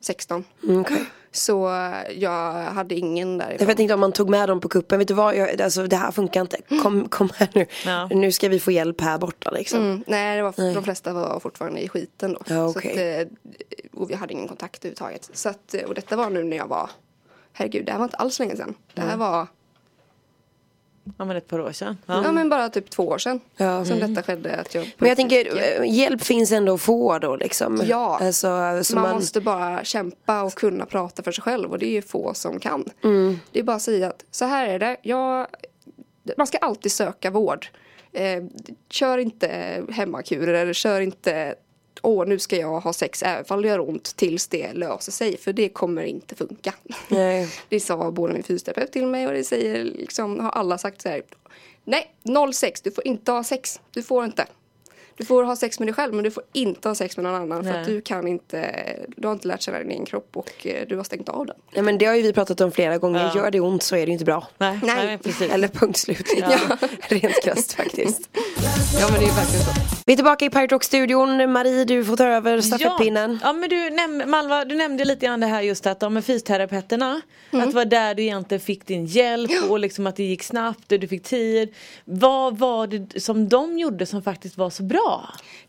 16. 0.00 0.44
Mm, 0.64 0.80
okej. 0.80 1.04
Så 1.32 1.68
eh, 1.74 2.12
jag 2.18 2.52
hade 2.52 2.94
ingen 2.94 3.38
därifrån. 3.38 3.68
jag 3.68 3.76
tänkte 3.76 3.94
om 3.94 4.00
man 4.00 4.12
tog 4.12 4.30
med 4.30 4.48
dem 4.48 4.60
på 4.60 4.68
kuppen, 4.68 4.98
vet 4.98 5.08
du 5.08 5.14
vad, 5.14 5.36
jag, 5.36 5.62
alltså, 5.62 5.86
det 5.86 5.96
här 5.96 6.10
funkar 6.10 6.40
inte. 6.40 6.56
Kom, 6.82 7.08
kom 7.08 7.30
här 7.34 7.48
nu. 7.54 7.66
Ja. 7.86 8.06
Nu 8.06 8.32
ska 8.32 8.48
vi 8.48 8.60
få 8.60 8.70
hjälp 8.70 9.00
här 9.00 9.18
borta 9.18 9.50
liksom. 9.50 9.80
Mm, 9.80 10.04
nej, 10.06 10.36
det 10.36 10.42
var, 10.42 10.54
Nej. 10.58 10.74
de 10.74 10.84
flesta 10.84 11.12
var 11.12 11.40
fortfarande 11.40 11.80
i 11.80 11.88
skiten 11.88 12.32
då. 12.32 12.40
Ja, 12.46 12.72
så 12.72 12.78
okej. 12.78 13.20
att, 13.22 13.28
eh, 13.28 13.32
och 13.92 14.10
vi 14.10 14.14
hade 14.14 14.32
ingen 14.32 14.48
kontakt 14.48 14.84
överhuvudtaget. 14.84 15.30
Så 15.32 15.48
att, 15.48 15.74
eh, 15.74 15.82
och 15.82 15.94
detta 15.94 16.16
var 16.16 16.30
nu 16.30 16.44
när 16.44 16.56
jag 16.56 16.66
var, 16.66 16.90
herregud, 17.52 17.86
det 17.86 17.92
här 17.92 17.98
var 17.98 18.04
inte 18.04 18.16
alls 18.16 18.38
länge 18.38 18.56
sedan. 18.56 18.74
Det 18.94 19.00
här 19.00 19.16
var 19.16 19.46
ja 21.18 21.24
men 21.24 21.36
ett 21.36 21.48
par 21.48 21.60
år 21.60 21.72
sedan. 21.72 21.98
Ja. 22.06 22.22
Ja 22.24 22.32
men 22.32 22.48
bara 22.48 22.68
typ 22.68 22.90
två 22.90 23.08
år 23.08 23.18
sedan 23.18 23.40
Ja. 23.56 23.84
som 23.84 23.98
detta 23.98 24.22
skedde. 24.22 24.56
Att 24.56 24.74
jag 24.74 24.94
Men 24.98 25.08
jag 25.08 25.16
tänker, 25.16 25.56
eh, 25.80 25.94
hjälp 25.94 26.22
finns 26.22 26.52
ändå 26.52 26.74
att 26.74 26.80
få 26.80 27.18
då 27.18 27.36
liksom. 27.36 27.82
Ja. 27.84 28.18
Alltså, 28.22 28.80
så 28.82 28.94
man, 28.94 29.02
man, 29.02 29.14
måste 29.14 29.40
bara 29.40 29.84
kämpa 29.84 30.42
och 30.42 30.54
kunna 30.54 30.86
prata 30.86 31.22
för 31.22 31.32
sig 31.32 31.42
själv 31.42 31.70
och 31.70 31.78
det 31.78 31.86
är 31.86 31.92
ju 31.92 32.02
få 32.02 32.34
som 32.34 32.60
kan. 32.60 32.84
Mm. 33.04 33.38
Det 33.52 33.58
är 33.58 33.62
bara 33.62 33.76
att 33.76 33.82
säga 33.82 34.08
att 34.08 34.24
så 34.30 34.44
här 34.44 34.68
är 34.68 34.78
det. 34.78 34.96
Jag, 35.02 35.46
man 36.36 36.46
ska 36.46 36.58
alltid 36.58 36.92
söka 36.92 37.30
vård. 37.30 37.66
Eh, 38.12 38.44
kör 38.90 39.18
inte 39.18 39.82
hemmakurer 39.90 40.54
eller 40.54 40.72
kör 40.72 41.00
inte 41.00 41.54
Åh, 42.02 42.26
nu 42.26 42.38
ska 42.38 42.56
jag 42.56 42.80
ha 42.80 42.92
sex 42.92 43.22
även 43.22 43.44
om 43.48 43.62
det 43.62 43.68
gör 43.68 43.88
ont 43.88 44.16
tills 44.16 44.46
det 44.46 44.72
löser 44.72 45.12
sig. 45.12 45.36
För 45.36 45.52
det 45.52 45.68
kommer 45.68 46.02
inte 46.02 46.34
funka. 46.34 46.74
Nej. 47.08 47.48
Det 47.68 47.80
sa 47.80 48.10
både 48.10 48.32
min 48.32 48.42
fysioterapeut 48.42 48.92
till 48.92 49.06
mig 49.06 49.26
och 49.26 49.32
det 49.32 49.44
säger 49.44 49.84
liksom, 49.84 50.40
har 50.40 50.50
alla 50.50 50.78
sagt 50.78 51.02
så 51.02 51.08
här. 51.08 51.22
Nej, 51.84 52.14
06, 52.52 52.82
du 52.82 52.90
får 52.90 53.06
inte 53.06 53.32
ha 53.32 53.44
sex. 53.44 53.80
Du 53.90 54.02
får 54.02 54.24
inte. 54.24 54.46
Du 55.16 55.24
får 55.24 55.44
ha 55.44 55.56
sex 55.56 55.78
med 55.78 55.88
dig 55.88 55.94
själv 55.94 56.14
men 56.14 56.24
du 56.24 56.30
får 56.30 56.42
inte 56.52 56.88
ha 56.88 56.94
sex 56.94 57.16
med 57.16 57.24
någon 57.24 57.34
annan 57.34 57.64
för 57.64 57.70
Nej. 57.70 57.80
att 57.80 57.86
du 57.86 58.00
kan 58.00 58.28
inte, 58.28 58.74
du 59.16 59.26
har 59.26 59.32
inte 59.34 59.48
lärt 59.48 59.60
känna 59.62 59.78
din 59.78 59.90
egen 59.90 60.06
kropp 60.06 60.36
och 60.36 60.66
eh, 60.66 60.86
du 60.88 60.96
har 60.96 61.04
stängt 61.04 61.28
av 61.28 61.46
den. 61.46 61.56
Nej 61.74 61.82
men 61.82 61.98
det 61.98 62.06
har 62.06 62.14
ju 62.14 62.22
vi 62.22 62.32
pratat 62.32 62.60
om 62.60 62.72
flera 62.72 62.98
gånger, 62.98 63.20
Ja. 63.34 63.42
gör 63.42 63.50
det 63.50 63.60
ont 63.60 63.82
så 63.82 63.96
är 63.96 64.06
det 64.06 64.12
inte 64.12 64.24
bra. 64.24 64.46
Nej, 64.58 64.78
nej. 64.82 64.96
Nej. 64.96 65.06
men 65.06 65.18
precis. 65.18 65.52
Eller 65.52 65.68
punkt 65.68 65.96
slut. 65.98 66.26
Ja. 66.36 66.58
Rent 67.08 67.42
krasst 67.42 67.72
faktiskt. 67.72 68.28
Ja 69.00 69.08
men 69.10 69.20
det 69.20 69.26
är 69.26 69.34
verkligen 69.36 69.64
så. 69.64 69.70
Vi 70.06 70.12
är 70.12 70.16
tillbaka 70.16 70.44
i 70.44 70.50
Pirate 70.50 70.74
Rock-studion. 70.74 71.52
Marie, 71.52 71.84
du 71.84 72.04
får 72.04 72.16
ta 72.16 72.24
över 72.26 72.60
stafettpinnen. 72.60 73.30
Ja, 73.42 73.48
ja 73.48 73.52
men 73.52 73.68
du, 73.70 73.90
näm 73.90 74.22
Malva, 74.30 74.64
du 74.64 74.74
nämnde 74.74 75.04
lite 75.04 75.26
grann 75.26 75.40
det 75.40 75.46
här 75.46 75.62
just 75.62 75.86
att 75.86 76.00
de 76.00 76.14
med 76.14 76.24
fysioterapeuterna 76.24 77.20
Mm. 77.52 77.62
Att 77.64 77.70
det 77.70 77.76
var 77.76 77.84
där 77.84 78.14
du 78.14 78.22
egentligen 78.22 78.60
fick 78.60 78.86
din 78.86 79.06
hjälp 79.06 79.50
och 79.70 79.78
liksom 79.78 80.06
att 80.06 80.16
det 80.16 80.22
gick 80.24 80.42
snabbt 80.42 80.92
och 80.92 81.00
du 81.00 81.08
fick 81.08 81.22
tid 81.22 81.74
Vad 82.04 82.58
var 82.58 82.86
det 82.86 83.20
som 83.20 83.48
de 83.48 83.78
gjorde 83.78 84.06
som 84.06 84.22
faktiskt 84.22 84.58
var 84.58 84.70
så 84.70 84.82
bra? 84.82 85.01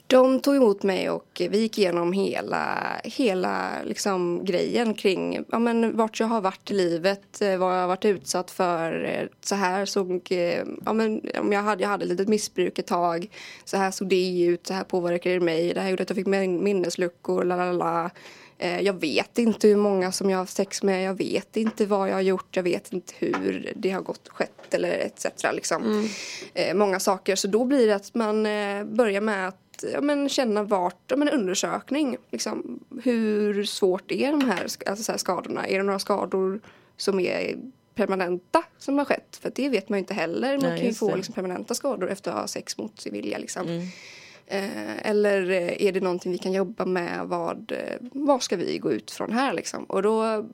De 0.08 0.40
tog 0.40 0.56
emot 0.56 0.84
mig 0.84 1.10
och 1.10 1.42
vi 1.50 1.60
gick 1.60 1.78
igenom 1.78 2.14
hela, 2.14 2.78
hela 3.04 3.70
liksom, 3.84 4.46
grejen 4.46 4.94
kring 4.94 5.46
ja, 5.52 5.60
men, 5.60 5.98
vart 5.98 6.20
jag 6.20 6.28
har 6.28 6.42
varit 6.42 6.72
i 6.72 6.74
livet, 6.74 7.42
eh, 7.42 7.58
vad 7.58 7.76
jag 7.76 7.82
har 7.82 7.88
varit 7.88 8.06
utsatt 8.06 8.52
för. 8.52 9.04
Eh, 9.04 9.28
så 9.42 9.56
här 9.56 9.86
såg, 9.86 10.28
eh, 10.30 10.64
ja, 10.86 10.94
men, 10.94 11.22
om 11.40 11.52
jag 11.52 11.62
hade, 11.62 11.82
jag 11.82 11.90
hade 11.90 12.04
ett 12.04 12.10
litet 12.10 12.28
missbruk 12.28 12.80
ett 12.80 12.88
tag. 12.88 13.30
Så 13.66 13.78
här 13.78 13.92
såg 13.92 14.08
det 14.08 14.44
ut, 14.44 14.68
så 14.68 14.74
här 14.74 14.84
påverkade 14.84 15.36
det 15.36 15.46
mig. 15.46 15.74
Det 15.74 15.82
här 15.82 15.90
gjorde 15.90 16.04
att 16.04 16.10
jag 16.10 16.18
fick 16.18 16.28
minnesluckor, 16.28 17.44
la 17.44 17.56
la 17.56 17.72
la. 17.72 18.10
Eh, 18.64 18.82
Jag 18.82 18.94
vet 18.94 19.38
inte 19.38 19.68
hur 19.68 19.76
många 19.76 20.12
som 20.12 20.30
jag 20.30 20.38
har 20.38 20.42
haft 20.44 20.56
sex 20.56 20.84
med, 20.84 21.04
jag 21.04 21.18
vet 21.18 21.58
inte 21.58 21.86
vad 21.86 22.10
jag 22.10 22.14
har 22.14 22.22
gjort, 22.22 22.56
jag 22.56 22.64
vet 22.64 22.94
inte 22.94 23.14
hur 23.18 23.74
det 23.76 23.90
har 23.90 24.02
gått, 24.02 24.28
skett 24.28 24.74
eller 24.74 24.90
etc. 24.90 25.26
Liksom. 25.54 26.10
Eh, 26.54 26.74
många 26.74 27.00
saker, 27.00 27.36
så 27.36 27.48
då 27.48 27.66
blir 27.66 27.88
det 27.88 27.96
att 27.96 28.16
man 28.16 28.46
eh, 28.46 28.84
börjar 28.84 29.22
med 29.22 29.48
att 29.48 29.84
ja, 29.94 30.02
men, 30.02 30.30
känna 30.30 30.64
vart, 30.64 31.04
ja, 31.08 31.16
men, 31.16 31.28
en 31.28 31.34
undersökning. 31.34 32.18
Liksom, 32.32 32.80
hur 33.04 33.64
svårt 33.64 34.12
är 34.12 34.32
de 34.32 34.42
här, 34.42 34.68
alltså, 34.86 35.04
så 35.04 35.12
här 35.12 35.20
skadorna? 35.20 35.68
Är 35.68 35.78
det 35.78 35.84
några 35.84 36.00
skador 36.00 36.60
som 36.98 37.20
är 37.20 37.56
permanenta 37.96 38.64
som 38.78 38.98
har 38.98 39.06
skett? 39.06 39.40
För 39.42 39.52
det 39.56 39.70
vet 39.70 39.90
man 39.90 39.98
ju 39.98 40.00
inte 40.00 40.14
heller. 40.14 40.58
Man 40.58 40.70
Nej, 40.70 40.80
kan 40.80 40.88
ju 40.88 40.94
få 40.94 41.16
liksom, 41.16 41.34
permanenta 41.34 41.74
skador 41.74 42.10
efter 42.10 42.32
att 42.32 42.38
ha 42.38 42.48
sex 42.48 42.78
mot 42.78 43.02
sin 43.02 43.14
vilja. 43.14 43.38
Liksom. 43.38 43.68
Eh, 43.68 43.84
eller 45.02 45.50
eh, 45.50 45.86
är 45.88 45.92
det 45.92 46.00
någonting 46.02 46.32
vi 46.32 46.38
kan 46.38 46.54
jobba 46.54 46.86
med? 46.86 47.28
Vad, 47.28 47.72
eh, 47.72 47.98
vad 48.12 48.44
ska 48.44 48.56
vi 48.56 48.78
gå 48.78 48.92
ut 48.92 49.12
från 49.12 49.32
här 49.32 49.54
liksom? 49.54 49.84
Och 49.84 50.02
då 50.02 50.46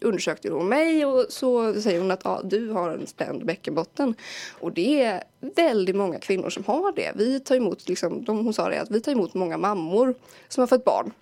undersökte 0.00 0.50
hon 0.50 0.68
mig 0.68 1.04
och 1.06 1.26
så 1.28 1.80
säger 1.80 2.00
hon 2.00 2.10
att 2.10 2.20
ja, 2.24 2.40
du 2.44 2.70
har 2.70 2.90
en 2.90 3.06
spänd 3.06 3.46
bäckenbotten. 3.46 4.14
Och 4.60 4.72
det 4.72 5.02
är 5.02 5.24
väldigt 5.40 5.96
många 5.96 6.18
kvinnor 6.18 6.50
som 6.50 6.64
har 6.64 6.92
det. 6.92 7.12
Vi 7.16 7.40
tar 7.40 7.54
emot, 7.56 7.88
liksom, 7.88 8.24
de, 8.24 8.44
hon 8.44 8.54
sa 8.54 8.68
det, 8.68 8.80
att 8.80 8.90
vi 8.90 9.00
tar 9.00 9.12
emot 9.12 9.34
många 9.34 9.58
mammor 9.58 10.14
som 10.48 10.60
har 10.62 10.66
fått 10.66 10.84
barn. 10.84 11.12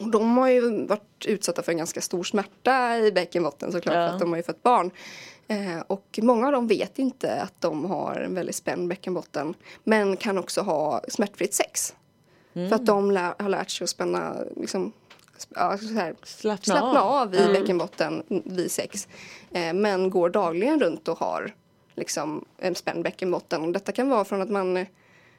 Och 0.00 0.10
de 0.10 0.36
har 0.36 0.48
ju 0.48 0.86
varit 0.86 1.26
utsatta 1.26 1.62
för 1.62 1.72
en 1.72 1.78
ganska 1.78 2.00
stor 2.00 2.24
smärta 2.24 2.98
i 2.98 3.12
bäckenbotten 3.12 3.72
såklart 3.72 3.94
Ja. 3.94 4.06
för 4.08 4.14
att 4.14 4.20
de 4.20 4.30
har 4.30 4.36
ju 4.36 4.42
fått 4.42 4.62
barn. 4.62 4.90
Eh, 5.48 5.80
och 5.86 6.18
många 6.22 6.46
av 6.46 6.52
dem 6.52 6.66
vet 6.66 6.98
inte 6.98 7.40
att 7.40 7.60
de 7.60 7.84
har 7.84 8.14
en 8.14 8.34
väldigt 8.34 8.56
spänd 8.56 8.88
bäckenbotten 8.88 9.54
men 9.84 10.16
kan 10.16 10.38
också 10.38 10.60
ha 10.60 11.00
smärtfritt 11.08 11.54
sex. 11.54 11.94
För 12.56 12.74
att 12.74 12.86
de 12.86 13.10
lär, 13.10 13.34
har 13.38 13.48
lärt 13.48 13.70
sig 13.70 13.84
att 13.84 13.90
spänna, 13.90 14.36
liksom, 14.56 14.92
ja, 15.48 15.78
här, 15.94 16.14
Slappna 16.22 16.74
slappna 16.74 17.02
av. 17.02 17.28
av 17.28 17.34
i 17.34 17.52
bäckenbotten 17.52 18.22
vid 18.28 18.70
sex. 18.70 19.08
Eh, 19.50 19.72
men 19.72 20.10
går 20.10 20.30
dagligen 20.30 20.80
runt 20.80 21.08
och 21.08 21.18
har 21.18 21.54
liksom, 21.94 22.44
en 22.58 22.74
spänd 22.74 23.04
bäckenbotten. 23.04 23.62
Och 23.62 23.72
detta 23.72 23.92
kan 23.92 24.08
vara 24.08 24.24
från 24.24 24.42
att 24.42 24.50
man 24.50 24.76
eh, 24.76 24.86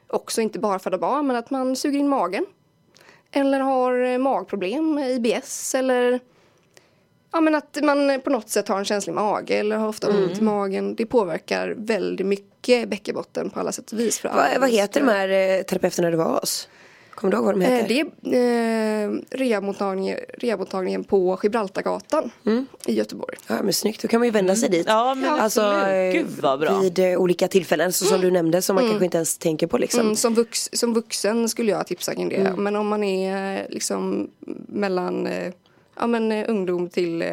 också 0.06 0.40
inte 0.40 0.58
bara 0.58 0.78
föder 0.78 0.98
barn 0.98 1.26
men 1.26 1.36
att 1.36 1.50
man 1.50 1.76
suger 1.76 1.98
in 1.98 2.08
magen. 2.08 2.46
Eller 3.30 3.60
har 3.60 4.18
magproblem, 4.18 4.98
IBS 4.98 5.74
eller 5.74 6.20
Ja 7.32 7.40
men 7.40 7.54
att 7.54 7.78
man 7.82 8.20
på 8.24 8.30
något 8.30 8.48
sätt 8.48 8.68
har 8.68 8.78
en 8.78 8.84
känslig 8.84 9.12
mage 9.12 9.54
eller 9.54 9.76
har 9.76 9.88
ofta 9.88 10.10
Mm. 10.10 10.22
ont 10.24 10.38
i 10.38 10.42
magen. 10.42 10.94
Det 10.94 11.06
påverkar 11.06 11.74
väldigt 11.78 12.26
mycket 12.26 12.88
bäckenbotten 12.88 13.50
på 13.50 13.60
alla 13.60 13.72
sätt 13.72 13.92
och 13.92 13.98
vis. 14.00 14.18
För 14.18 14.28
alla 14.28 14.58
Vad, 14.60 14.70
heter 14.70 15.00
de 15.00 15.08
här 15.08 15.28
eh, 15.58 15.62
terapeuterna 15.62 16.10
du 16.10 16.16
var 16.16 16.40
hos? 16.40 16.68
Kommer 17.14 17.30
du 17.30 17.36
ihåg 17.36 17.44
vad 17.46 17.54
de 17.54 17.62
Eh, 17.62 17.70
heter? 17.70 17.88
det 18.22 18.36
är 18.38 19.08
eh, 19.08 19.10
rehabmottagningen, 19.30 20.18
rehabmottagningen 20.38 21.04
på 21.04 21.38
Gibraltargatan 21.42 22.30
Mm. 22.46 22.66
i 22.86 22.94
Göteborg. 22.94 23.36
Ja 23.46 23.62
men 23.62 23.72
snyggt, 23.72 24.02
då 24.02 24.08
kan 24.08 24.20
man 24.20 24.26
ju 24.26 24.32
vända 24.32 24.56
sig 24.56 24.68
dit. 24.68 24.86
Ja, 24.88 25.14
men 25.14 25.30
alltså, 25.30 25.60
absolut. 25.60 26.14
eh, 26.14 26.20
Gud, 26.20 26.26
vad 26.42 26.60
bra. 26.60 26.78
Vid 26.80 26.98
eh, 26.98 27.18
olika 27.18 27.48
tillfällen, 27.48 27.92
så 27.92 28.04
som 28.04 28.20
du 28.20 28.30
nämnde, 28.30 28.62
som 28.62 28.74
man 28.74 28.84
kanske 28.88 29.04
inte 29.04 29.16
ens 29.18 29.38
tänker 29.38 29.66
på 29.66 29.78
liksom. 29.78 30.00
Mm, 30.00 30.16
som, 30.16 30.34
vux, 30.34 30.68
som 30.72 30.94
vuxen 30.94 31.48
skulle 31.48 31.70
jag 31.72 31.86
tipsa 31.86 32.14
kring 32.14 32.28
det. 32.28 32.36
Mm. 32.36 32.62
Men 32.64 32.76
om 32.76 32.88
man 32.88 33.04
är 33.04 33.58
eh, 33.60 33.66
liksom 33.68 34.30
mellan 34.68 35.26
eh, 35.26 35.52
ja, 35.98 36.06
men, 36.06 36.32
eh, 36.32 36.44
ungdom 36.48 36.88
till 36.88 37.22
eh, 37.22 37.28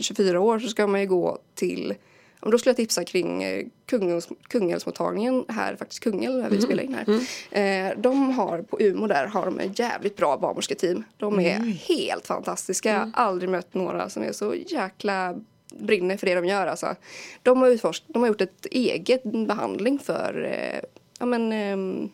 24 0.00 0.40
år 0.40 0.58
så 0.58 0.68
ska 0.68 0.86
man 0.86 1.00
ju 1.00 1.06
gå 1.06 1.38
till 1.54 1.94
om 2.40 2.50
då 2.50 2.58
skulle 2.58 2.70
jag 2.70 2.76
tipsa 2.76 3.04
kring 3.04 3.42
eh, 3.42 3.66
Kungälvs, 3.86 4.28
Kungälvsmottagningen 4.48 5.44
här, 5.48 5.76
faktiskt 5.76 6.02
Kungälv, 6.02 6.34
där 6.42 6.50
vi 6.50 6.56
Mm. 6.56 6.60
spelar 6.62 6.82
in 6.82 6.94
här. 6.94 7.88
Eh, 7.90 7.98
de 7.98 8.30
har 8.30 8.62
på 8.62 8.76
Umo 8.80 9.06
där 9.06 9.26
har 9.26 9.44
de 9.44 9.58
ett 9.60 9.78
jävligt 9.78 10.16
bra 10.16 10.36
barnmorsketeam. 10.38 11.04
De 11.16 11.40
är 11.40 11.58
helt 11.60 12.26
fantastiska. 12.26 12.88
Jag 12.92 12.98
har 12.98 13.10
aldrig 13.14 13.50
mött 13.50 13.74
några 13.74 14.08
som 14.08 14.22
är 14.22 14.32
så 14.32 14.54
jäkla 14.66 15.40
brinner 15.80 16.16
för 16.16 16.26
det 16.26 16.34
de 16.34 16.44
gör 16.46 16.66
alltså. 16.66 16.94
De 17.42 17.60
har, 17.62 17.68
utforsk- 17.68 18.02
de 18.06 18.22
har 18.22 18.28
gjort 18.28 18.40
ett 18.40 18.66
eget 18.66 19.22
behandling 19.22 19.98
för 19.98 20.44
eh, 20.44 20.80
ja, 21.18 21.26
men, 21.26 21.52
ehm, 21.52 22.08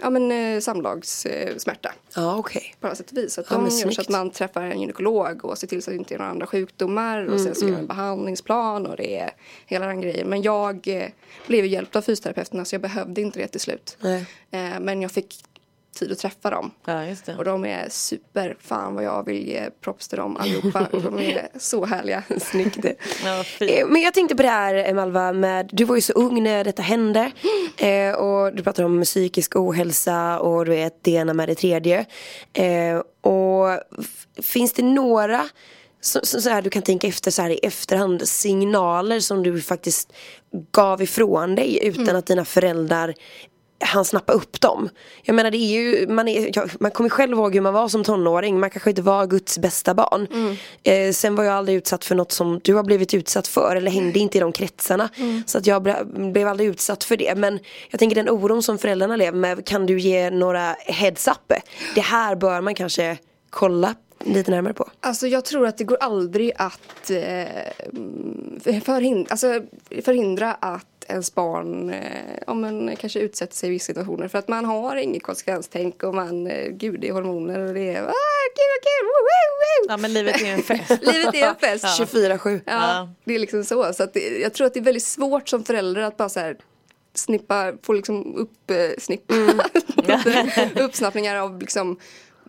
ja, 0.00 0.10
men, 0.10 0.32
eh, 0.32 0.60
samlagssmärta 0.60 1.92
Ja 2.14 2.36
okej. 2.36 2.74
på 2.80 2.86
alla 2.86 2.96
sätt 2.96 3.10
och 3.10 3.16
vis. 3.16 3.34
Så 3.34 3.40
att 3.40 3.46
Ja, 3.50 3.56
de 3.56 3.64
gör 3.64 3.70
så 3.70 3.76
snyggt. 3.78 3.98
att 3.98 4.08
man 4.08 4.30
träffar 4.30 4.62
en 4.62 4.80
gynekolog 4.80 5.44
och 5.44 5.58
ser 5.58 5.66
till 5.66 5.82
så 5.82 5.90
att 5.90 5.94
det 5.94 5.98
inte 5.98 6.14
är 6.14 6.18
några 6.18 6.30
andra 6.30 6.46
sjukdomar 6.46 7.24
och 7.24 7.40
sen 7.40 7.54
så 7.54 7.64
gör 7.64 7.72
man 7.72 7.80
en 7.80 7.86
behandlingsplan 7.86 8.86
och 8.86 8.96
det 8.96 9.18
är 9.18 9.30
hela 9.66 9.86
den 9.86 10.00
grejen. 10.00 10.28
Men 10.28 10.42
jag 10.42 10.88
eh, 10.88 11.08
blev 11.46 11.66
hjälpt 11.66 11.96
av 11.96 12.02
fysioterapeuterna 12.02 12.64
så 12.64 12.74
jag 12.74 12.82
behövde 12.82 13.20
inte 13.20 13.38
det 13.38 13.48
till 13.48 13.60
slut. 13.60 13.96
Nej. 14.00 14.26
Eh, 14.50 14.80
men 14.80 15.02
jag 15.02 15.10
fick 15.12 15.44
tid 15.98 16.12
att 16.12 16.18
träffa 16.18 16.50
dem. 16.50 16.70
Ja. 16.84 17.04
Och 17.38 17.44
de 17.44 17.64
är 17.64 17.88
super, 17.90 18.56
fan 18.60 18.94
vad 18.94 19.04
jag 19.04 19.24
vill 19.26 19.48
ge 19.48 19.70
props 19.80 20.08
till 20.08 20.18
dem 20.18 20.36
allihopa. 20.36 20.88
De 20.92 21.18
är 21.18 21.48
så 21.58 21.84
härliga. 21.84 22.22
Snyggt. 22.40 22.84
Ja. 23.24 23.44
Eh, 23.66 23.86
Men 23.86 24.02
jag 24.02 24.14
tänkte 24.14 24.36
på 24.36 24.42
det 24.42 24.48
här 24.48 24.74
eh, 24.74 24.94
Malva, 24.94 25.32
med, 25.32 25.70
du 25.72 25.84
var 25.84 25.94
ju 25.94 26.00
så 26.00 26.12
ung 26.12 26.42
när 26.42 26.64
detta 26.64 26.82
hände 26.82 27.32
eh, 27.76 28.14
och 28.14 28.54
du 28.54 28.62
pratade 28.62 28.86
om 28.86 29.02
psykisk 29.02 29.56
ohälsa 29.56 30.40
och 30.40 30.64
du 30.64 30.70
vet 30.70 31.04
det 31.04 31.10
ena 31.10 31.34
med 31.34 31.48
det 31.48 31.54
tredje. 31.54 32.06
Och 33.20 33.66
finns 34.42 34.72
det 34.72 34.82
några 34.82 35.48
så, 36.00 36.20
så, 36.22 36.40
så 36.40 36.50
här, 36.50 36.62
du 36.62 36.70
kan 36.70 36.82
tänka 36.82 37.06
efter 37.06 37.30
så 37.30 37.42
här 37.42 37.50
i 37.50 37.58
efterhand 37.58 38.28
signaler 38.28 39.20
som 39.20 39.42
du 39.42 39.62
faktiskt 39.62 40.12
gav 40.72 41.02
ifrån 41.02 41.54
dig 41.54 41.86
utan 41.86 42.16
att 42.16 42.26
dina 42.26 42.44
föräldrar 42.44 43.14
han 43.80 44.04
snappa 44.04 44.32
upp 44.32 44.60
dem. 44.60 44.88
Jag 45.22 45.34
menar 45.34 45.50
det 45.50 45.56
är 45.56 45.80
ju, 45.80 46.06
man, 46.08 46.28
är, 46.28 46.50
ja, 46.54 46.66
man 46.80 46.90
kommer 46.90 47.10
själv 47.10 47.32
ihåg 47.32 47.54
hur 47.54 47.60
man 47.60 47.74
var 47.74 47.88
som 47.88 48.04
tonåring, 48.04 48.60
man 48.60 48.70
kanske 48.70 48.90
inte 48.90 49.02
var 49.02 49.26
Guds 49.26 49.58
bästa 49.58 49.94
barn. 49.94 50.28
Eh, 50.82 51.12
sen 51.12 51.34
var 51.34 51.44
jag 51.44 51.54
aldrig 51.54 51.78
utsatt 51.78 52.04
för 52.04 52.14
något 52.14 52.32
som 52.32 52.60
du 52.64 52.74
har 52.74 52.82
blivit 52.82 53.14
utsatt 53.14 53.48
för 53.48 53.76
eller 53.76 53.90
hängde 53.90 54.18
inte 54.18 54.38
i 54.38 54.40
de 54.40 54.52
kretsarna. 54.52 55.08
Så 55.46 55.58
att 55.58 55.66
jag 55.66 55.82
ble, 55.82 56.04
blev 56.04 56.48
aldrig 56.48 56.68
utsatt 56.68 57.04
för 57.04 57.16
det. 57.16 57.34
Men 57.34 57.58
jag 57.90 57.98
tänker 57.98 58.14
den 58.14 58.28
oron 58.28 58.62
som 58.62 58.78
föräldrarna 58.78 59.16
lever 59.16 59.38
med, 59.38 59.66
kan 59.66 59.86
du 59.86 60.00
ge 60.00 60.30
några 60.30 60.76
heads 60.78 61.28
up? 61.28 61.52
Det 61.94 62.00
här 62.00 62.36
bör 62.36 62.60
man 62.60 62.74
kanske 62.74 63.18
kolla 63.50 63.94
lite 64.24 64.50
närmare 64.50 64.74
på. 64.74 64.88
Alltså 65.00 65.26
jag 65.26 65.44
tror 65.44 65.66
att 65.66 65.78
det 65.78 65.84
går 65.84 65.98
aldrig 66.00 66.52
att 66.56 67.10
eh, 67.10 68.80
förhindra, 68.84 69.30
alltså, 69.30 69.62
förhindra 70.02 70.54
att 70.54 70.97
ens 71.08 71.34
barn 71.34 71.90
eh, 71.90 72.02
om 72.46 72.60
man 72.60 72.96
kanske 72.96 73.20
utsätter 73.20 73.54
sig 73.56 73.68
i 73.68 73.72
vissa 73.72 73.86
situationer 73.86 74.28
för 74.28 74.38
att 74.38 74.48
man 74.48 74.64
har 74.64 74.96
inget 74.96 75.22
konsekvenstänk 75.22 76.02
och 76.02 76.14
man, 76.14 76.46
eh, 76.46 76.68
gud 76.70 77.00
det 77.00 77.08
är 77.08 77.12
hormoner 77.12 77.58
och 77.58 77.74
det 77.74 77.94
är 77.94 78.02
ah, 78.02 78.44
kul, 78.54 78.78
kul, 78.82 79.06
woo, 79.06 79.24
woo. 79.58 79.86
Ja, 79.88 79.96
men 79.96 80.12
livet 80.12 80.42
är 80.42 80.46
en 80.46 80.62
fest. 80.62 81.02
Livet 81.02 81.34
är 81.34 81.48
en 81.48 81.56
fest. 81.56 81.84
24-7. 82.00 82.60
Ja, 82.64 82.72
Ja. 82.72 83.08
det 83.24 83.34
är 83.34 83.38
liksom 83.38 83.64
så. 83.64 83.92
så 83.92 84.02
att 84.02 84.14
det, 84.14 84.38
jag 84.38 84.54
tror 84.54 84.66
att 84.66 84.74
det 84.74 84.80
är 84.80 84.84
väldigt 84.84 85.04
svårt 85.04 85.48
som 85.48 85.64
förälder 85.64 86.02
att 86.02 86.16
bara 86.16 86.28
så 86.28 86.40
här 86.40 86.56
snippa, 87.14 87.72
få 87.82 87.92
liksom 87.92 88.36
upp, 88.36 88.70
eh, 88.70 88.76
snippa, 88.98 89.34
uppsnappningar 90.80 91.36
av 91.36 91.60
liksom 91.60 91.98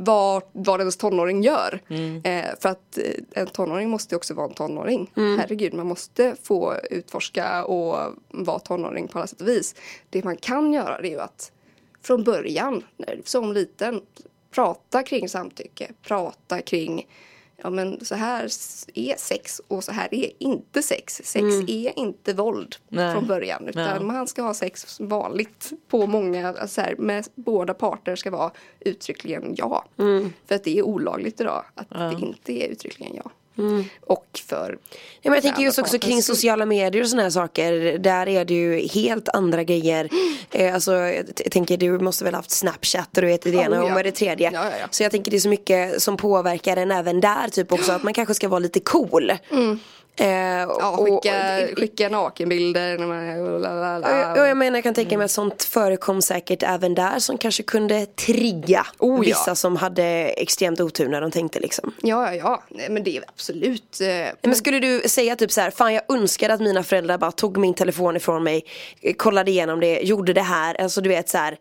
vad, 0.01 0.43
vad 0.51 0.79
ens 0.79 0.97
tonåring 0.97 1.43
gör. 1.43 1.81
Eh, 2.23 2.45
för 2.59 2.69
att 2.69 2.97
eh, 2.97 3.03
en 3.31 3.47
tonåring 3.47 3.89
måste 3.89 4.15
också 4.15 4.33
vara 4.33 4.47
en 4.47 4.53
tonåring. 4.53 5.11
Herregud, 5.15 5.73
man 5.73 5.87
måste 5.87 6.35
få 6.43 6.75
utforska 6.91 7.65
och 7.65 8.13
vara 8.27 8.59
tonåring 8.59 9.07
på 9.07 9.17
alla 9.17 9.27
sätt 9.27 9.41
och 9.41 9.47
vis. 9.47 9.75
Det 10.09 10.23
man 10.23 10.37
kan 10.37 10.73
göra 10.73 11.01
det 11.01 11.07
är 11.07 11.11
ju 11.11 11.19
att 11.19 11.51
från 12.01 12.23
början, 12.23 12.83
som 13.23 13.53
liten, 13.53 14.01
prata 14.51 15.03
kring 15.03 15.29
samtycke. 15.29 15.91
Prata 16.03 16.61
kring 16.61 17.07
Ja 17.63 17.69
men 17.69 18.05
så 18.05 18.15
här 18.15 18.43
är 18.93 19.17
sex 19.17 19.61
och 19.67 19.83
så 19.83 19.91
här 19.91 20.13
är 20.13 20.31
inte 20.39 20.81
sex. 20.81 21.21
Sex 21.23 21.45
är 21.67 21.99
inte 21.99 22.33
våld 22.33 22.75
Nej. 22.89 23.13
från 23.13 23.27
början. 23.27 23.67
Utan 23.67 23.83
Ja. 23.83 23.99
man 23.99 24.27
ska 24.27 24.41
ha 24.41 24.53
sex 24.53 24.99
vanligt 24.99 25.71
på 25.87 26.07
många, 26.07 26.67
så 26.67 26.81
här, 26.81 26.95
med 26.95 27.27
båda 27.35 27.73
parter 27.73 28.15
ska 28.15 28.31
vara 28.31 28.51
uttryckligen 28.79 29.53
ja. 29.57 29.85
För 30.45 30.55
att 30.55 30.63
det 30.63 30.77
är 30.77 30.83
olagligt 30.83 31.41
idag 31.41 31.65
att 31.75 31.89
det 31.89 32.17
inte 32.21 32.53
är 32.53 32.67
uttryckligen 32.67 33.15
ja. 33.15 33.31
Och 34.05 34.25
för 34.47 34.77
Ja, 35.21 35.29
men 35.29 35.33
jag 35.33 35.43
tänker 35.43 35.61
just 35.61 35.79
också 35.79 35.99
kring 35.99 36.21
skull. 36.23 36.35
sociala 36.35 36.65
medier 36.65 37.03
och 37.03 37.09
sådana 37.09 37.23
här 37.23 37.29
saker. 37.29 37.97
Där 37.97 38.27
är 38.27 38.45
det 38.45 38.53
ju 38.53 38.87
helt 38.87 39.29
andra 39.29 39.63
grejer. 39.63 40.09
Eh, 40.51 40.73
alltså, 40.73 40.93
jag 40.93 41.51
tänker 41.51 41.77
du 41.77 41.99
måste 41.99 42.23
väl 42.23 42.33
ha 42.33 42.39
haft 42.39 42.51
Snapchat 42.51 43.17
och 43.17 43.21
du 43.21 43.27
vet 43.27 43.41
det 43.41 43.49
Oh, 43.49 43.65
ena 43.65 43.83
och 43.83 43.89
ja. 43.89 43.93
med 43.93 44.05
det 44.05 44.11
tredje. 44.11 44.51
Ja, 44.53 44.65
ja. 44.79 44.87
Så 44.91 45.03
jag 45.03 45.11
tänker 45.11 45.31
det 45.31 45.37
är 45.37 45.41
så 45.41 45.49
mycket 45.49 46.01
som 46.01 46.17
påverkar 46.17 46.77
en 46.77 46.91
även 46.91 47.21
där. 47.21 47.47
Typ 47.49 47.71
också 47.71 47.91
att 47.91 48.03
man 48.03 48.13
kanske 48.13 48.33
ska 48.33 48.47
vara 48.47 48.59
lite 48.59 48.79
cool. 48.79 49.31
Eh, 50.19 50.27
Ja, 50.27 50.97
skicka, 51.05 51.63
och- 51.71 51.79
skicka 51.79 52.09
nakenbilder 52.09 53.03
och 53.03 53.09
och 53.09 54.37
jag, 54.37 54.49
jag 54.49 54.57
menar 54.57 54.77
jag 54.77 54.83
kan 54.83 54.93
tänka 54.93 55.17
mig 55.17 55.25
att 55.25 55.31
sånt 55.31 55.63
förekom 55.63 56.21
säkert 56.21 56.63
även 56.63 56.95
där 56.95 57.19
som 57.19 57.37
kanske 57.37 57.63
kunde 57.63 58.05
trigga 58.05 58.85
Oh, 58.99 59.15
ja. 59.15 59.21
vissa 59.21 59.55
som 59.55 59.75
hade 59.75 60.03
extremt 60.37 60.79
otur 60.79 61.07
när 61.09 61.21
de 61.21 61.31
tänkte 61.31 61.59
liksom. 61.59 61.93
Ja, 62.01 62.33
ja, 62.33 62.35
ja. 62.35 62.63
Nej, 62.69 62.89
men 62.89 63.03
det 63.03 63.17
är 63.17 63.23
absolut. 63.27 64.01
eh, 64.01 64.07
Men 64.41 64.55
skulle 64.55 64.79
du 64.79 65.01
säga 65.09 65.35
typ 65.35 65.51
så 65.51 65.61
här, 65.61 65.71
fan 65.71 65.93
jag 65.93 66.03
önskar 66.09 66.49
att 66.49 66.59
mina 66.61 66.83
föräldrar 66.83 67.17
bara 67.17 67.31
tog 67.31 67.57
min 67.57 67.73
telefon 67.73 68.15
ifrån 68.15 68.43
mig, 68.43 68.63
kollade 69.17 69.51
igenom 69.51 69.79
det, 69.79 69.99
gjorde 70.01 70.33
det 70.33 70.41
här, 70.41 70.81
alltså 70.81 71.01
du 71.01 71.09
vet 71.09 71.29
så 71.29 71.37
här. 71.37 71.57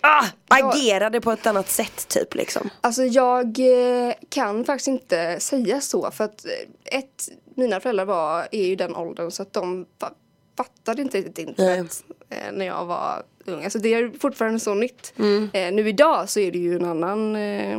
Ah, 0.00 0.24
agerade 0.48 1.20
på 1.20 1.32
ett 1.32 1.46
annat 1.46 1.68
sätt 1.68 2.08
typ 2.08 2.34
liksom. 2.34 2.70
Alltså 2.80 3.02
jag 3.04 3.44
eh, 3.58 4.14
kan 4.28 4.64
faktiskt 4.64 4.88
inte 4.88 5.40
säga 5.40 5.80
så 5.80 6.10
för 6.10 6.24
att 6.24 6.44
eh, 6.44 6.98
ett, 6.98 7.28
mina 7.58 7.80
föräldrar 7.80 8.04
var, 8.04 8.48
är 8.50 8.66
ju 8.66 8.76
den 8.76 8.96
åldern 8.96 9.30
så 9.30 9.42
att 9.42 9.52
de 9.52 9.86
fa- 10.00 10.12
fattade 10.56 11.02
inte 11.02 11.18
riktigt 11.18 11.38
internet 11.38 12.04
eh, 12.30 12.52
när 12.52 12.66
jag 12.66 12.84
var 12.86 13.22
ung. 13.46 13.64
Alltså 13.64 13.78
det 13.78 13.94
är 13.94 14.12
fortfarande 14.20 14.60
så 14.60 14.74
nytt. 14.74 15.12
Eh, 15.52 15.72
nu 15.72 15.88
idag 15.88 16.28
så 16.28 16.40
är 16.40 16.52
det 16.52 16.58
ju 16.58 16.76
en 16.76 16.84
annan 16.84 17.36
eh, 17.36 17.78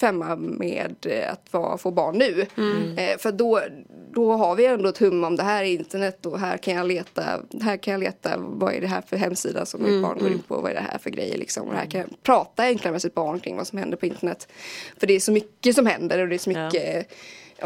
femma 0.00 0.36
med 0.36 1.06
att 1.32 1.52
vara, 1.52 1.78
få 1.78 1.90
barn 1.90 2.18
nu. 2.18 2.46
Eh, 2.98 3.18
för 3.18 3.32
då, 3.32 3.60
då 4.12 4.32
har 4.32 4.54
vi 4.54 4.66
ändå 4.66 4.88
ett 4.88 4.98
hum 4.98 5.24
om 5.24 5.36
det 5.36 5.42
här 5.42 5.64
är 5.64 5.68
internet 5.68 6.26
och 6.26 6.40
här 6.40 6.56
kan 6.56 6.74
jag 6.74 6.86
leta, 6.86 7.22
här 7.62 7.76
kan 7.76 7.92
jag 7.92 8.00
leta 8.00 8.34
vad 8.38 8.74
är 8.74 8.80
det 8.80 8.86
här 8.86 9.00
för 9.00 9.16
hemsida 9.16 9.66
som 9.66 9.82
mitt 9.82 10.02
barn 10.02 10.18
går 10.18 10.28
in 10.32 10.42
på, 10.48 10.60
vad 10.60 10.70
är 10.70 10.74
det 10.74 10.80
här 10.90 10.98
för 10.98 11.10
grejer 11.10 11.38
liksom. 11.38 11.68
Och 11.68 11.74
här 11.74 11.86
kan 11.86 12.00
jag 12.00 12.22
prata 12.22 12.62
enklare 12.62 12.92
med 12.92 13.02
sitt 13.02 13.14
barn 13.14 13.40
kring 13.40 13.56
vad 13.56 13.66
som 13.66 13.78
händer 13.78 13.96
på 13.96 14.06
internet. 14.06 14.48
För 15.00 15.06
det 15.06 15.14
är 15.14 15.20
så 15.20 15.32
mycket 15.32 15.74
som 15.74 15.86
händer 15.86 16.18
och 16.22 16.28
det 16.28 16.34
är 16.36 16.38
så 16.38 16.50
mycket, 16.50 16.84
ja, 16.94 17.02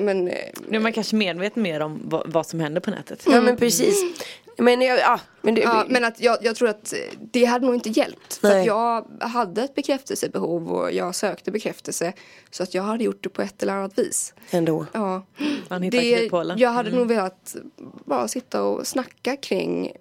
men 0.00 0.28
eh, 0.28 0.34
Nu 0.68 0.76
är 0.76 0.80
man 0.80 0.92
kanske 0.92 1.16
medveten 1.16 1.62
mer 1.62 1.80
om 1.80 2.00
vad, 2.04 2.32
vad 2.32 2.46
som 2.46 2.60
händer 2.60 2.80
på 2.80 2.90
nätet. 2.90 3.22
Ja 3.30 3.40
men 3.40 3.56
precis. 3.56 4.04
Men, 4.58 4.80
jag, 4.82 4.98
ja, 4.98 5.20
men, 5.40 5.54
det, 5.54 5.60
Ja, 5.60 5.84
men 5.88 6.04
att 6.04 6.20
jag, 6.20 6.38
jag 6.42 6.56
tror 6.56 6.68
att 6.68 6.92
eh, 6.92 6.98
det 7.32 7.44
hade 7.44 7.66
nog 7.66 7.74
inte 7.74 7.88
hjälpt. 7.88 8.34
För 8.34 8.60
att 8.60 8.66
jag 8.66 9.04
hade 9.20 9.62
ett 9.62 9.74
bekräftelsebehov 9.74 10.72
och 10.72 10.92
jag 10.92 11.14
sökte 11.14 11.50
bekräftelse. 11.50 12.12
Så 12.50 12.62
att 12.62 12.74
jag 12.74 12.82
hade 12.82 13.04
gjort 13.04 13.22
det 13.22 13.28
på 13.28 13.42
ett 13.42 13.62
eller 13.62 13.72
annat 13.72 13.98
vis. 13.98 14.34
ändå. 14.50 14.86
Ja. 14.92 15.22
Man 15.68 15.82
hittar 15.82 15.98
Det, 15.98 16.16
kryphålen. 16.18 16.58
jag 16.58 16.70
hade 16.70 16.90
nog 16.90 17.08
velat 17.08 17.56
bara 18.04 18.28
sitta 18.28 18.62
och 18.62 18.86
snacka 18.86 19.36
kring 19.36 19.92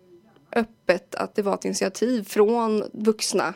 öppet 0.56 1.16
att 1.16 1.36
det 1.36 1.42
var 1.42 1.54
ett 1.54 1.66
initiativ 1.66 2.24
från 2.24 2.84
vuxna. 2.94 3.54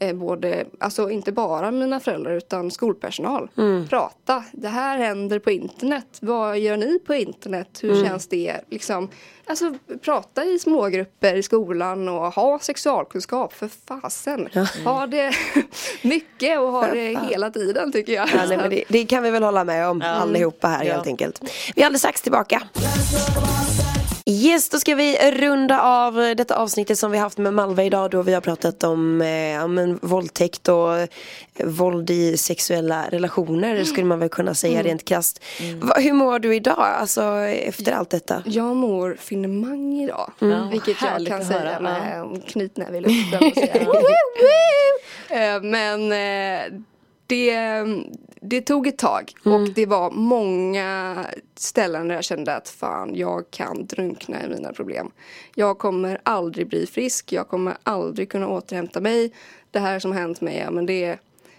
Eh, 0.00 0.12
både, 0.14 0.64
alltså 0.80 1.10
inte 1.10 1.32
bara 1.32 1.70
mina 1.70 2.00
föräldrar 2.00 2.32
utan 2.32 2.70
skolpersonal. 2.70 3.48
Prata, 3.90 4.44
det 4.52 4.68
här 4.68 4.98
händer 4.98 5.38
på 5.38 5.50
internet. 5.50 6.06
Vad 6.20 6.58
gör 6.58 6.76
ni 6.76 6.98
på 6.98 7.14
internet? 7.14 7.78
Hur 7.82 8.04
känns 8.04 8.28
det? 8.28 8.60
Liksom, 8.70 9.08
alltså 9.46 9.74
prata 10.04 10.44
i 10.44 10.58
smågrupper 10.58 11.34
i 11.34 11.42
skolan 11.42 12.08
och 12.08 12.32
ha 12.32 12.58
sexualkunskap 12.58 13.52
för 13.52 13.68
fasen. 13.88 14.48
Ha 14.84 15.06
det 15.06 15.32
mycket 16.02 16.60
och 16.60 16.72
ha 16.72 16.86
det 16.86 17.18
hela 17.30 17.50
tiden 17.50 17.92
tycker 17.92 18.12
jag. 18.12 18.28
Ja, 18.34 18.56
nej, 18.56 18.68
det, 18.70 18.84
det 18.88 19.04
kan 19.06 19.22
vi 19.22 19.30
väl 19.30 19.42
hålla 19.42 19.64
med 19.64 19.88
om 19.88 20.02
allihopa 20.02 20.68
här 20.68 20.84
Ja. 20.84 20.92
helt 20.94 21.06
enkelt. 21.06 21.40
Vi 21.76 21.82
är 21.82 21.86
alldeles 21.86 22.00
strax 22.02 22.22
tillbaka. 22.22 22.62
Yes, 24.28 24.68
då 24.68 24.78
ska 24.78 24.94
vi 24.94 25.30
runda 25.30 25.82
av 25.82 26.14
detta 26.14 26.56
avsnittet 26.56 26.98
som 26.98 27.10
vi 27.10 27.18
haft 27.18 27.38
med 27.38 27.54
Malva 27.54 27.82
idag 27.84 28.10
då 28.10 28.22
vi 28.22 28.34
har 28.34 28.40
pratat 28.40 28.84
om 28.84 29.20
eh, 29.22 29.28
ja, 29.28 29.66
men, 29.66 29.98
våldtäkt 30.02 30.68
och 30.68 30.98
eh, 30.98 31.06
våld 31.64 32.10
i 32.10 32.36
sexuella 32.36 33.04
relationer 33.10 33.84
skulle 33.84 34.06
man 34.06 34.18
väl 34.18 34.28
kunna 34.28 34.54
säga 34.54 34.82
rent 34.82 35.04
krasst. 35.04 35.44
Va, 35.80 35.94
hur 35.98 36.12
mår 36.12 36.38
du 36.38 36.54
idag, 36.54 36.78
alltså 36.78 37.22
efter 37.44 37.92
allt 37.92 38.10
detta? 38.10 38.42
Jag 38.46 38.76
mår 38.76 39.16
finemang 39.20 40.00
idag. 40.00 40.32
Ja, 40.38 40.68
vilket 40.70 41.02
jag 41.02 41.08
härligt 41.08 41.28
kan 41.28 41.40
att 41.40 41.46
säga 41.46 41.58
höra, 41.60 41.80
med 41.80 42.20
en 42.20 42.40
knytnäve 42.40 42.98
i 42.98 43.00
luften. 43.00 43.52
Eh, 45.30 45.62
Men 45.62 46.12
eh, 46.12 46.80
det, 47.26 47.54
det 48.48 48.60
tog 48.60 48.86
ett 48.86 48.98
tag 48.98 49.32
och 49.44 49.68
det 49.74 49.86
var 49.86 50.10
många 50.10 51.26
ställen 51.54 52.08
där 52.08 52.14
jag 52.14 52.24
kände 52.24 52.54
att 52.54 52.68
fan 52.68 53.14
jag 53.14 53.50
kan 53.50 53.86
drunkna 53.86 54.44
i 54.44 54.48
mina 54.48 54.72
problem. 54.72 55.10
Jag 55.54 55.78
kommer 55.78 56.20
aldrig 56.22 56.68
bli 56.68 56.86
frisk, 56.86 57.32
jag 57.32 57.48
kommer 57.48 57.76
aldrig 57.82 58.30
kunna 58.30 58.48
återhämta 58.48 59.00
mig. 59.00 59.32
Det 59.70 59.78
här 59.78 59.98
som 59.98 60.12
hänt 60.12 60.40
mig, 60.40 60.58
ja, 60.58 60.70
men 60.70 60.86
det, 60.86 61.18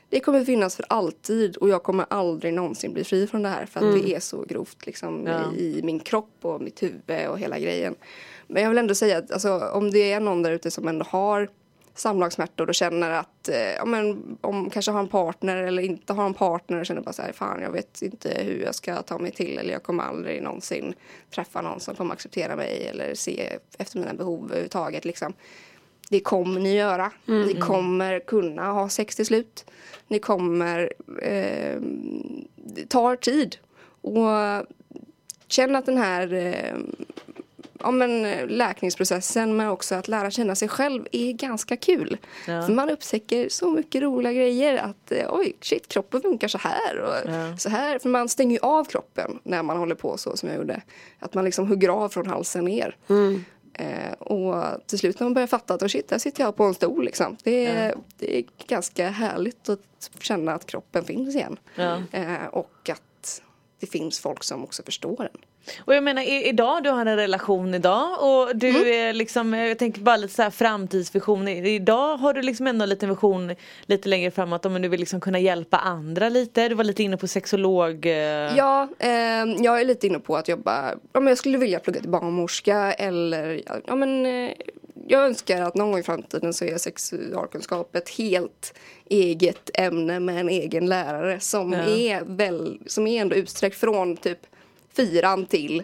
det 0.10 0.20
kommer 0.20 0.46
finnas 0.46 0.76
för 0.76 0.86
alltid 0.90 1.58
och 1.58 1.70
jag 1.70 1.84
kommer 1.84 2.06
aldrig 2.10 2.54
någonsin 2.54 2.94
bli 2.94 3.04
fri 3.04 3.28
från 3.28 3.44
det 3.44 3.50
här 3.50 3.66
för 3.66 3.80
att 3.80 4.02
det 4.04 4.16
är 4.16 4.20
så 4.20 4.46
grovt 4.48 4.86
liksom, 4.86 5.28
Ja. 5.28 5.54
i, 5.58 5.80
i 5.80 5.84
min 5.84 6.00
kropp 6.00 6.38
och 6.42 6.62
mitt 6.62 6.84
huvud 6.84 7.28
och 7.30 7.40
hela 7.40 7.60
grejen. 7.60 7.96
Men 8.48 8.64
jag 8.64 8.70
vill 8.70 8.78
ändå 8.78 8.96
säga 8.96 9.18
att 9.18 9.32
alltså, 9.32 9.60
om 9.74 9.92
det 9.92 10.12
är 10.12 10.20
någon 10.20 10.44
där 10.44 10.52
ute 10.52 10.72
som 10.72 10.88
ändå 10.88 11.06
har 11.10 11.50
samlagssmärtor 12.00 12.70
och 12.70 12.76
känner 12.76 13.12
att 13.12 13.50
eh, 13.50 13.74
ja, 13.76 13.86
men, 13.86 14.38
om 14.42 14.70
kanske 14.70 14.92
har 14.92 15.00
en 15.00 15.08
partner 15.08 15.56
eller 15.56 15.84
inte 15.84 16.14
har 16.14 16.26
en 16.26 16.34
partner 16.34 16.80
och 16.80 16.86
känner 16.86 17.02
bara 17.02 17.14
så 17.14 17.22
här 17.22 17.32
fan 17.32 17.62
jag 17.62 17.72
vet 17.72 18.02
inte 18.02 18.42
hur 18.44 18.62
jag 18.62 18.76
ska 18.76 19.02
ta 19.02 19.18
mig 19.18 19.32
till 19.32 19.58
eller 19.58 19.74
jag 19.74 19.84
kommer 19.84 20.04
aldrig 20.04 20.44
någonsin 20.44 20.94
träffa 21.32 21.62
någon 21.62 21.80
som 21.80 21.96
kommer 21.96 22.14
acceptera 22.14 22.56
mig 22.56 22.88
eller 22.88 23.16
se 23.16 23.58
efter 23.78 24.00
mina 24.00 24.14
behov 24.14 24.46
överhuvudtaget 24.46 25.06
liksom. 25.06 25.34
Det 26.10 26.20
kommer 26.20 26.60
ni 26.60 26.76
göra. 26.76 27.12
Ni 27.26 27.54
kommer 27.54 28.20
kunna 28.20 28.72
ha 28.72 28.90
sex 28.90 29.16
till 29.16 29.26
slut. 29.26 29.66
Ni 30.08 30.20
kommer 30.20 30.94
eh, 31.22 31.82
det 32.56 32.90
tar 32.90 33.16
tid. 33.16 33.58
Och 34.02 34.66
känn 35.48 35.76
att 35.76 35.86
den 35.86 35.98
här 35.98 36.34
eh, 36.34 36.78
ja, 37.80 37.92
men, 37.92 38.26
eh, 38.26 38.48
läkningsprocessen 38.48 39.58
men 39.58 39.68
också 39.68 39.96
att 39.96 40.08
lära 40.08 40.32
känna 40.32 40.56
sig 40.56 40.68
själv 40.68 41.08
är 41.12 41.32
ganska 41.32 41.78
kul. 41.78 42.18
Ja. 42.48 42.68
Man 42.68 42.90
upptäcker 42.90 43.50
så 43.50 43.72
mycket 43.72 44.02
roliga 44.02 44.34
grejer 44.34 44.78
att 44.78 45.12
eh, 45.12 45.26
oj 45.30 45.54
shit 45.62 45.88
kroppen 45.88 46.22
funkar 46.22 46.48
så 46.48 46.58
här 46.58 46.98
och 47.00 47.32
Ja. 47.34 47.58
så 47.58 47.70
här. 47.70 48.00
För 48.00 48.10
man 48.10 48.30
stänger 48.30 48.52
ju 48.52 48.60
av 48.62 48.86
kroppen 48.86 49.40
när 49.44 49.64
man 49.64 49.78
håller 49.78 49.96
på 49.96 50.18
så 50.18 50.38
som 50.38 50.50
jag 50.50 50.58
gjorde. 50.58 50.82
Att 51.20 51.34
man 51.34 51.46
liksom 51.46 51.68
hugger 51.68 51.90
av 51.90 52.10
från 52.10 52.28
halsen 52.28 52.66
ner. 52.66 52.96
Eh, 53.74 54.14
och 54.20 54.64
till 54.88 55.00
slut 55.00 55.20
när 55.20 55.26
man 55.26 55.34
börjar 55.34 55.48
fatta 55.48 55.74
att 55.74 55.84
oh 55.84 55.88
shit, 55.88 56.08
där 56.08 56.18
sitter 56.18 56.44
jag 56.44 56.56
på 56.56 56.64
en 56.64 56.74
stol 56.74 57.06
liksom. 57.06 57.38
Det 57.44 57.66
är, 57.66 57.96
det 58.18 58.38
är 58.40 58.44
ganska 58.68 59.10
härligt 59.10 59.70
att 59.70 59.80
känna 60.20 60.54
att 60.54 60.66
kroppen 60.66 61.04
finns 61.04 61.36
igen. 61.36 61.58
Ja. 61.76 62.02
Eh, 62.12 62.46
och 62.52 62.90
att 62.90 63.02
det 63.80 63.88
finns 63.88 64.20
folk 64.20 64.44
som 64.44 64.64
också 64.64 64.84
förstår 64.84 65.24
en. 65.34 65.42
Och 65.86 65.96
jag 65.96 66.04
menar 66.04 66.46
idag, 66.48 66.84
du 66.84 66.90
har 66.90 67.06
en 67.06 67.16
relation 67.16 67.74
idag 67.74 68.10
och 68.24 68.56
du 68.56 68.70
Mm. 68.70 68.88
är 68.88 69.14
liksom, 69.14 69.54
jag 69.54 69.80
tänker 69.80 70.02
bara 70.02 70.18
lite 70.18 70.34
så 70.34 70.42
här 70.42 70.50
framtidsvision. 70.50 71.48
Idag 71.48 72.18
har 72.18 72.34
du 72.34 72.42
liksom 72.42 72.68
ändå 72.68 72.84
en 72.84 72.90
liten 72.90 73.10
vision 73.10 73.56
lite 73.86 74.10
längre 74.10 74.32
framåt 74.32 74.66
om 74.66 74.82
du 74.82 74.88
vill 74.88 75.00
liksom 75.00 75.20
kunna 75.22 75.40
hjälpa 75.40 75.78
andra 75.78 76.30
lite. 76.30 76.68
Du 76.70 76.76
var 76.76 76.84
lite 76.84 77.04
inne 77.04 77.18
på 77.18 77.28
sexolog. 77.28 78.06
eh, 78.06 78.12
Ja, 78.58 78.88
eh, 79.00 79.10
jag 79.60 79.82
är 79.82 79.86
lite 79.86 80.08
inne 80.08 80.20
på 80.20 80.38
att 80.38 80.48
jobba, 80.48 80.94
ja, 81.14 81.20
men 81.20 81.28
jag 81.28 81.38
skulle 81.38 81.58
vilja 81.58 81.80
plugga 81.80 82.02
till 82.02 82.10
barnmorska 82.10 82.94
eller 82.94 83.62
ja, 83.88 83.96
men, 83.96 84.26
eh, 84.26 84.52
jag 85.08 85.26
önskar 85.26 85.62
att 85.62 85.76
någon 85.76 85.92
gång 85.92 86.00
i 86.00 86.04
framtiden 86.04 86.54
så 86.54 86.66
är 86.66 86.78
sexualkunskap 86.78 87.96
ett 87.96 88.10
helt 88.10 88.74
eget 89.06 89.70
ämne 89.74 90.20
med 90.20 90.40
en 90.40 90.50
egen 90.50 90.86
lärare 90.86 91.40
som 91.40 91.74
Ja. 91.74 91.80
är 91.80 92.24
väl, 92.26 92.80
som 92.86 93.08
är 93.08 93.22
ändå 93.22 93.36
utsträckt 93.36 93.78
från 93.78 94.18
typ 94.18 94.40
fyran 94.96 95.46
till 95.46 95.84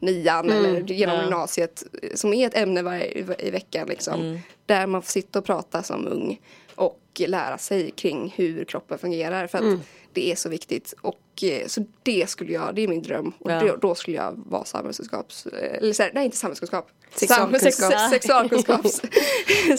nian 0.00 0.50
eller 0.50 0.80
genom 0.80 1.14
ja. 1.16 1.22
gymnasiet 1.22 1.84
eh, 2.02 2.08
som 2.14 2.34
är 2.34 2.46
ett 2.46 2.56
ämne 2.56 2.82
varje 2.82 3.24
i 3.38 3.50
veckan 3.50 3.88
liksom. 3.88 4.38
Där 4.66 4.86
man 4.86 5.02
får 5.02 5.10
sitta 5.10 5.38
och 5.38 5.44
prata 5.44 5.82
som 5.82 6.06
ung 6.06 6.40
och 6.74 7.00
lära 7.26 7.58
sig 7.58 7.90
kring 7.90 8.32
hur 8.36 8.64
kroppen 8.64 8.98
fungerar 8.98 9.46
för 9.46 9.58
att 9.58 9.80
det 10.12 10.32
är 10.32 10.36
så 10.36 10.48
viktigt. 10.48 10.94
Och 11.00 11.44
eh, 11.44 11.66
så 11.66 11.84
det 12.02 12.30
skulle 12.30 12.52
jag, 12.52 12.74
det 12.74 12.82
är 12.82 12.88
min 12.88 13.02
dröm. 13.02 13.32
Och 13.38 13.50
Ja. 13.50 13.60
det, 13.60 13.76
då 13.80 13.94
skulle 13.94 14.16
jag 14.16 14.42
vara 14.46 14.64
samhällskunskaps, 14.64 15.46
eh, 15.46 15.78
eller 15.78 16.02
här, 16.02 16.10
nej 16.14 16.24
inte 16.24 16.36
samhällskunskap. 16.36 16.90
Sexualkunskap. 17.14 17.72
Sam- 17.72 17.90
sex- 17.90 18.10
sexualkunskaps, 18.10 19.02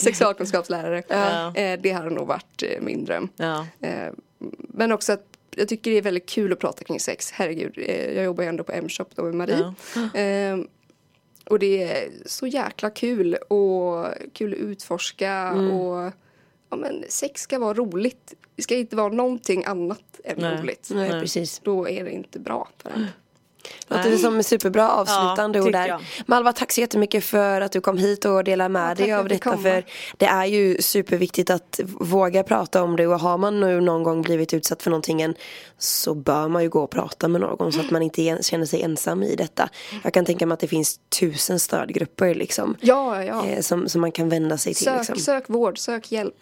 sexualkunskapslärare. 0.00 1.02
Ja. 1.08 1.52
Det 1.76 1.90
hade 1.92 2.10
nog 2.10 2.26
varit 2.26 2.62
min 2.80 3.04
dröm. 3.04 3.28
Men 4.58 4.92
också 4.92 5.12
att 5.12 5.35
jag 5.50 5.68
tycker 5.68 5.90
det 5.90 5.96
är 5.96 6.02
väldigt 6.02 6.28
kul 6.28 6.52
att 6.52 6.58
prata 6.58 6.84
kring 6.84 7.00
sex. 7.00 7.30
Herregud, 7.32 7.74
eh, 7.78 8.12
jag 8.14 8.24
jobbar 8.24 8.42
ju 8.44 8.48
ändå 8.48 8.64
på 8.64 8.72
M-shop 8.72 9.06
då 9.14 9.22
med 9.22 9.34
Marie. 9.34 9.74
Eh, 10.14 10.58
och 11.44 11.58
det 11.58 11.82
är 11.82 12.08
så 12.26 12.46
jäkla 12.46 12.90
kul 12.90 13.34
och 13.34 14.06
kul 14.32 14.52
att 14.52 14.58
utforska 14.58 15.30
Mm. 15.30 15.70
och 15.70 16.12
ja, 16.70 16.76
men 16.76 17.04
sex 17.08 17.40
ska 17.40 17.58
vara 17.58 17.74
roligt. 17.74 18.34
Det 18.56 18.62
ska 18.62 18.74
inte 18.76 18.96
vara 18.96 19.08
någonting 19.08 19.64
annat 19.64 20.20
än 20.24 20.36
Nej. 20.38 20.60
roligt. 20.60 20.90
Nej, 20.94 21.10
precis. 21.10 21.58
Då 21.58 21.88
är 21.88 22.04
det 22.04 22.10
inte 22.10 22.38
bra 22.38 22.68
för 22.78 22.90
en. 22.90 23.06
Låter 23.88 24.10
det 24.10 24.18
som 24.18 24.42
superbra 24.42 24.90
avslutande 24.90 25.58
Ja, 25.58 25.64
ord 25.64 25.72
där. 25.72 25.88
jag. 25.88 26.00
Malva, 26.26 26.52
tack 26.52 26.72
så 26.72 26.80
jättemycket 26.80 27.24
för 27.24 27.60
att 27.60 27.72
du 27.72 27.80
kom 27.80 27.98
hit 27.98 28.24
och 28.24 28.44
delade 28.44 28.68
med 28.68 28.90
Ja, 28.90 29.04
dig 29.04 29.12
av 29.12 29.28
detta. 29.28 29.50
komma. 29.50 29.62
För 29.62 29.84
det 30.16 30.26
är 30.26 30.44
ju 30.44 30.82
superviktigt 30.82 31.50
att 31.50 31.80
våga 32.00 32.42
prata 32.42 32.82
om 32.82 32.96
det 32.96 33.06
och 33.06 33.20
har 33.20 33.38
man 33.38 33.60
nu 33.60 33.80
någon 33.80 34.02
gång 34.02 34.22
blivit 34.22 34.54
utsatt 34.54 34.82
för 34.82 34.90
någonting 34.90 35.22
än, 35.22 35.34
så 35.78 36.14
bör 36.14 36.48
man 36.48 36.62
ju 36.62 36.68
gå 36.68 36.80
och 36.82 36.90
prata 36.90 37.28
med 37.28 37.40
någon 37.40 37.72
så 37.72 37.80
att 37.80 37.90
man 37.90 38.02
inte 38.02 38.38
känner 38.42 38.66
sig 38.66 38.82
ensam 38.82 39.22
i 39.22 39.34
detta. 39.36 39.68
Jag 40.04 40.12
kan 40.12 40.24
tänka 40.24 40.46
mig 40.46 40.54
att 40.54 40.60
det 40.60 40.68
finns 40.68 41.00
tusen 41.20 41.60
stödgrupper 41.60 42.34
liksom. 42.34 42.76
Ja, 42.80 43.24
ja. 43.24 43.46
eh, 43.46 43.60
Som, 43.60 43.88
som 43.88 44.00
man 44.00 44.12
kan 44.12 44.28
vända 44.28 44.58
sig 44.58 44.74
till. 44.74 44.84
Sök, 44.84 44.98
Liksom. 44.98 45.16
sök 45.18 45.44
vård, 45.48 45.78
sök 45.78 46.12
hjälp. 46.12 46.34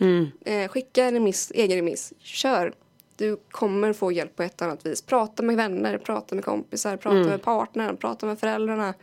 Eh, 0.44 0.68
skicka 0.68 1.12
remiss, 1.12 1.52
egen 1.54 1.76
remiss. 1.76 2.12
Kör. 2.20 2.72
Du 3.16 3.36
kommer 3.50 3.92
få 3.92 4.12
hjälp 4.12 4.36
på 4.36 4.42
ett 4.42 4.62
annat 4.62 4.86
vis. 4.86 5.02
Prata 5.02 5.42
med 5.42 5.56
vänner, 5.56 5.98
prata 5.98 6.34
med 6.34 6.44
kompisar, 6.44 6.96
prata 6.96 7.16
med 7.16 7.42
partnern, 7.42 7.96
prata 7.96 8.26
med 8.26 8.38
föräldrarna. 8.38 8.94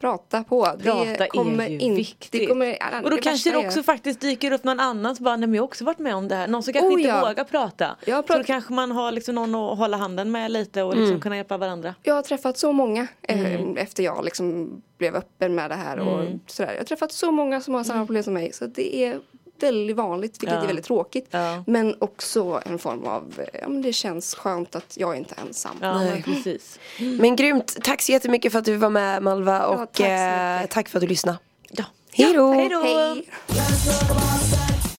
Prata 0.00 0.44
på. 0.44 0.64
Prata 0.82 1.04
det 1.18 1.26
kommer 1.28 1.64
är 1.64 1.68
ju 1.68 1.78
inte, 1.78 1.96
viktigt. 1.96 2.32
Det 2.40 2.46
kommer, 2.46 2.66
ja, 2.80 2.86
och 3.04 3.10
då 3.10 3.16
det 3.16 3.22
kanske 3.22 3.50
det 3.50 3.62
är- 3.62 3.66
också 3.66 3.82
faktiskt 3.82 4.20
dyker 4.20 4.52
upp 4.52 4.64
någon 4.64 4.80
annan 4.80 5.16
som 5.16 5.24
bara, 5.24 5.36
nej 5.36 5.46
men 5.46 5.54
jag 5.54 5.62
har 5.62 5.66
också 5.68 5.84
varit 5.84 5.98
med 5.98 6.14
om 6.14 6.28
det 6.28 6.34
här. 6.34 6.48
Någon 6.48 6.62
som 6.62 6.72
kanske 6.72 6.88
Oh, 6.88 6.92
inte 7.00 7.08
ja. 7.08 7.28
vågar 7.28 7.44
prata. 7.44 7.96
Jag 8.04 8.16
har 8.16 8.22
Så 8.22 8.26
prat- 8.26 8.38
då 8.38 8.44
kanske 8.44 8.72
man 8.72 8.90
har 8.90 9.12
liksom 9.12 9.34
någon 9.34 9.54
att 9.54 9.78
hålla 9.78 9.96
handen 9.96 10.30
med 10.32 10.50
lite 10.50 10.82
och 10.82 10.96
liksom 10.96 11.20
kunna 11.20 11.36
hjälpa 11.36 11.56
varandra. 11.56 11.94
Jag 12.02 12.14
har 12.14 12.22
träffat 12.22 12.58
så 12.58 12.72
många 12.72 13.06
eh, 13.22 13.54
Mm. 13.54 13.76
efter 13.76 14.02
jag 14.02 14.24
liksom 14.24 14.70
blev 14.98 15.14
öppen 15.16 15.54
med 15.54 15.70
det 15.70 15.76
här. 15.76 15.98
Och 15.98 16.24
sådär. 16.46 16.72
Jag 16.72 16.80
har 16.80 16.84
träffat 16.84 17.12
så 17.12 17.32
många 17.32 17.60
som 17.60 17.74
har 17.74 17.84
samma 17.84 18.06
problem 18.06 18.22
som 18.22 18.34
mig. 18.34 18.52
Så 18.52 18.66
det 18.66 18.96
är 19.04 19.20
väldigt 19.62 19.96
vanligt, 19.96 20.32
vilket 20.32 20.48
Mm. 20.48 20.56
Ja. 20.58 20.62
är 20.62 20.66
väldigt 20.66 20.84
tråkigt. 20.84 21.26
Ja. 21.30 21.64
Men 21.66 21.96
också 21.98 22.62
en 22.66 22.78
form 22.78 23.04
av, 23.04 23.40
ja 23.62 23.68
men 23.68 23.82
det 23.82 23.92
känns 23.92 24.34
skönt 24.34 24.74
att 24.76 24.96
jag 24.96 25.12
är 25.12 25.18
inte 25.18 25.34
är 25.38 25.46
ensam. 25.46 25.76
Ja 25.80 25.98
men 25.98 26.22
precis. 26.22 26.78
Men 26.98 27.36
grymt, 27.36 27.76
tack 27.82 28.02
så 28.02 28.12
jättemycket 28.12 28.52
för 28.52 28.58
att 28.58 28.64
du 28.64 28.76
var 28.76 28.90
med 28.90 29.22
Malva 29.22 29.66
och 29.66 29.92
tack 29.92 30.00
eh, 30.00 30.66
tack 30.66 30.88
för 30.88 30.98
att 30.98 31.00
du 31.00 31.06
lyssnade. 31.08 31.38
Ja. 31.70 31.84
Hej 32.12 32.32
då! 32.32 32.52
Hej 32.52 32.68
då! 32.68 34.61